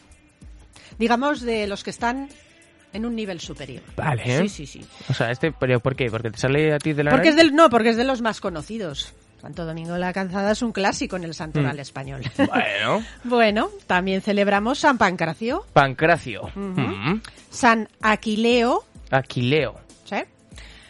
Digamos, 1.01 1.41
de 1.41 1.67
los 1.67 1.83
que 1.83 1.91
están 1.91 2.29
en 2.93 3.07
un 3.07 3.17
nivel 3.17 3.41
superior. 3.41 3.83
Vale. 3.97 4.43
Sí, 4.43 4.49
sí, 4.49 4.67
sí. 4.67 4.87
O 5.09 5.15
sea, 5.15 5.33
este, 5.33 5.51
pero 5.51 5.81
¿por 5.81 5.97
qué? 5.97 6.09
Porque 6.09 6.31
te 6.31 6.39
sale 6.39 6.73
a 6.73 6.79
ti 6.79 6.93
de 6.93 7.03
la 7.03 7.11
Porque 7.11 7.31
es 7.31 7.35
nariz? 7.35 7.51
del, 7.51 7.57
no, 7.57 7.71
porque 7.71 7.89
es 7.91 7.97
de 7.97 8.05
los 8.05 8.23
más 8.23 8.41
conocidos. 8.41 9.15
Santo 9.43 9.67
Domingo 9.67 9.95
de 9.95 9.99
la 9.99 10.13
Calzada 10.13 10.53
es 10.53 10.63
un 10.63 10.71
clásico 10.73 11.17
en 11.17 11.25
el 11.25 11.35
santoral 11.35 11.77
Mm. 11.77 11.81
español. 11.81 12.23
Bueno, 12.39 13.05
bueno, 13.25 13.71
también 13.89 14.23
celebramos 14.23 14.79
San 14.79 14.97
Pancracio, 14.99 15.67
Pancracio. 15.73 16.49
Mm. 16.55 17.21
San 17.51 17.89
Aquileo, 18.01 18.85
Aquileo. 19.11 19.81
¿sí? 20.05 20.17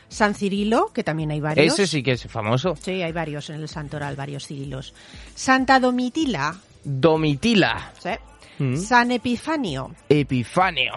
San 0.09 0.35
Cirilo, 0.35 0.93
que 0.93 1.03
también 1.03 1.31
hay 1.31 1.41
varios. 1.41 1.73
Ese 1.73 1.87
sí 1.87 2.03
que 2.03 2.13
es 2.13 2.25
famoso. 2.25 2.77
Sí, 2.77 3.03
hay 3.03 3.13
varios 3.13 3.49
en 3.49 3.57
el 3.57 3.69
santoral, 3.69 4.15
varios 4.17 4.47
Cirilos. 4.47 4.93
Santa 5.35 5.81
Domitila, 5.81 6.55
Domitila. 6.85 7.93
¿sí? 7.99 8.11
Mm. 8.59 8.77
San 8.77 9.11
Epifanio, 9.13 9.95
Epifanio. 10.11 10.93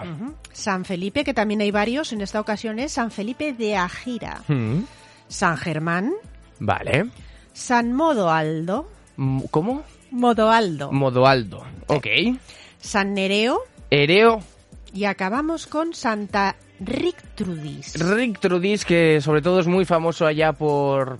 San 0.52 0.84
Felipe, 0.84 1.24
que 1.24 1.32
también 1.32 1.62
hay 1.62 1.70
varios, 1.70 2.12
en 2.12 2.20
esta 2.20 2.38
ocasión 2.38 2.78
es 2.78 2.92
San 2.92 3.10
Felipe 3.10 3.54
de 3.54 3.76
Agira, 3.76 4.42
Mm. 4.46 4.80
San 5.28 5.56
Germán, 5.56 6.12
Vale. 6.58 7.06
San 7.56 7.94
Modoaldo, 7.94 8.86
Mm, 9.16 9.40
¿Cómo? 9.50 9.82
Modoaldo, 10.10 10.92
Modoaldo. 10.92 11.64
Ok. 11.86 12.06
San 12.78 13.14
Nereo 13.14 13.60
Ereo 13.90 14.40
y 14.92 15.04
acabamos 15.04 15.66
con 15.66 15.94
Santa 15.94 16.54
Rictrudis. 16.80 17.94
Rictrudis, 17.98 18.84
que 18.84 19.22
sobre 19.22 19.40
todo 19.40 19.60
es 19.60 19.66
muy 19.66 19.86
famoso 19.86 20.26
allá 20.26 20.52
por... 20.52 21.18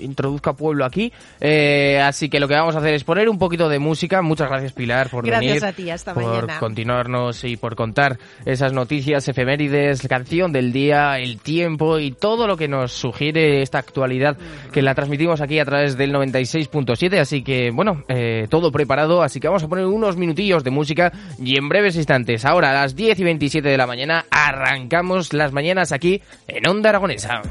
Introduzca 0.00 0.52
pueblo 0.54 0.84
aquí. 0.84 1.12
Eh, 1.40 2.00
así 2.02 2.28
que 2.28 2.40
lo 2.40 2.48
que 2.48 2.54
vamos 2.54 2.74
a 2.74 2.78
hacer 2.78 2.94
es 2.94 3.04
poner 3.04 3.28
un 3.28 3.38
poquito 3.38 3.68
de 3.68 3.78
música. 3.78 4.22
Muchas 4.22 4.48
gracias, 4.48 4.72
Pilar, 4.72 5.10
por 5.10 5.24
Gracias 5.26 5.54
venir. 5.54 5.64
a 5.64 5.72
ti, 5.72 5.90
hasta 5.90 6.14
por 6.14 6.24
mañana. 6.24 6.58
continuarnos 6.58 7.44
y 7.44 7.56
por 7.56 7.76
contar 7.76 8.18
esas 8.44 8.72
noticias, 8.72 9.26
efemérides, 9.28 10.06
canción 10.08 10.52
del 10.52 10.72
día, 10.72 11.18
el 11.18 11.38
tiempo 11.40 11.98
y 11.98 12.12
todo 12.12 12.46
lo 12.46 12.56
que 12.56 12.68
nos 12.68 12.92
sugiere 12.92 13.62
esta 13.62 13.78
actualidad 13.78 14.36
que 14.72 14.82
la 14.82 14.94
transmitimos 14.94 15.40
aquí 15.40 15.58
a 15.58 15.64
través 15.64 15.96
del 15.96 16.12
96.7. 16.12 17.18
Así 17.18 17.42
que, 17.42 17.70
bueno, 17.70 18.02
eh, 18.08 18.46
todo 18.50 18.70
preparado. 18.72 19.22
Así 19.22 19.40
que 19.40 19.48
vamos 19.48 19.62
a 19.62 19.68
poner 19.68 19.86
unos 19.86 20.16
minutillos 20.16 20.64
de 20.64 20.70
música 20.70 21.12
y 21.42 21.56
en 21.56 21.68
breves 21.68 21.96
instantes, 21.96 22.44
ahora 22.44 22.70
a 22.70 22.74
las 22.74 22.96
10 22.96 23.18
y 23.20 23.24
27 23.24 23.68
de 23.68 23.76
la 23.76 23.86
mañana, 23.86 24.24
arrancamos 24.30 25.32
las 25.32 25.52
mañanas 25.52 25.92
aquí 25.92 26.20
en 26.48 26.66
Onda 26.68 26.90
Aragonesa. 26.90 27.42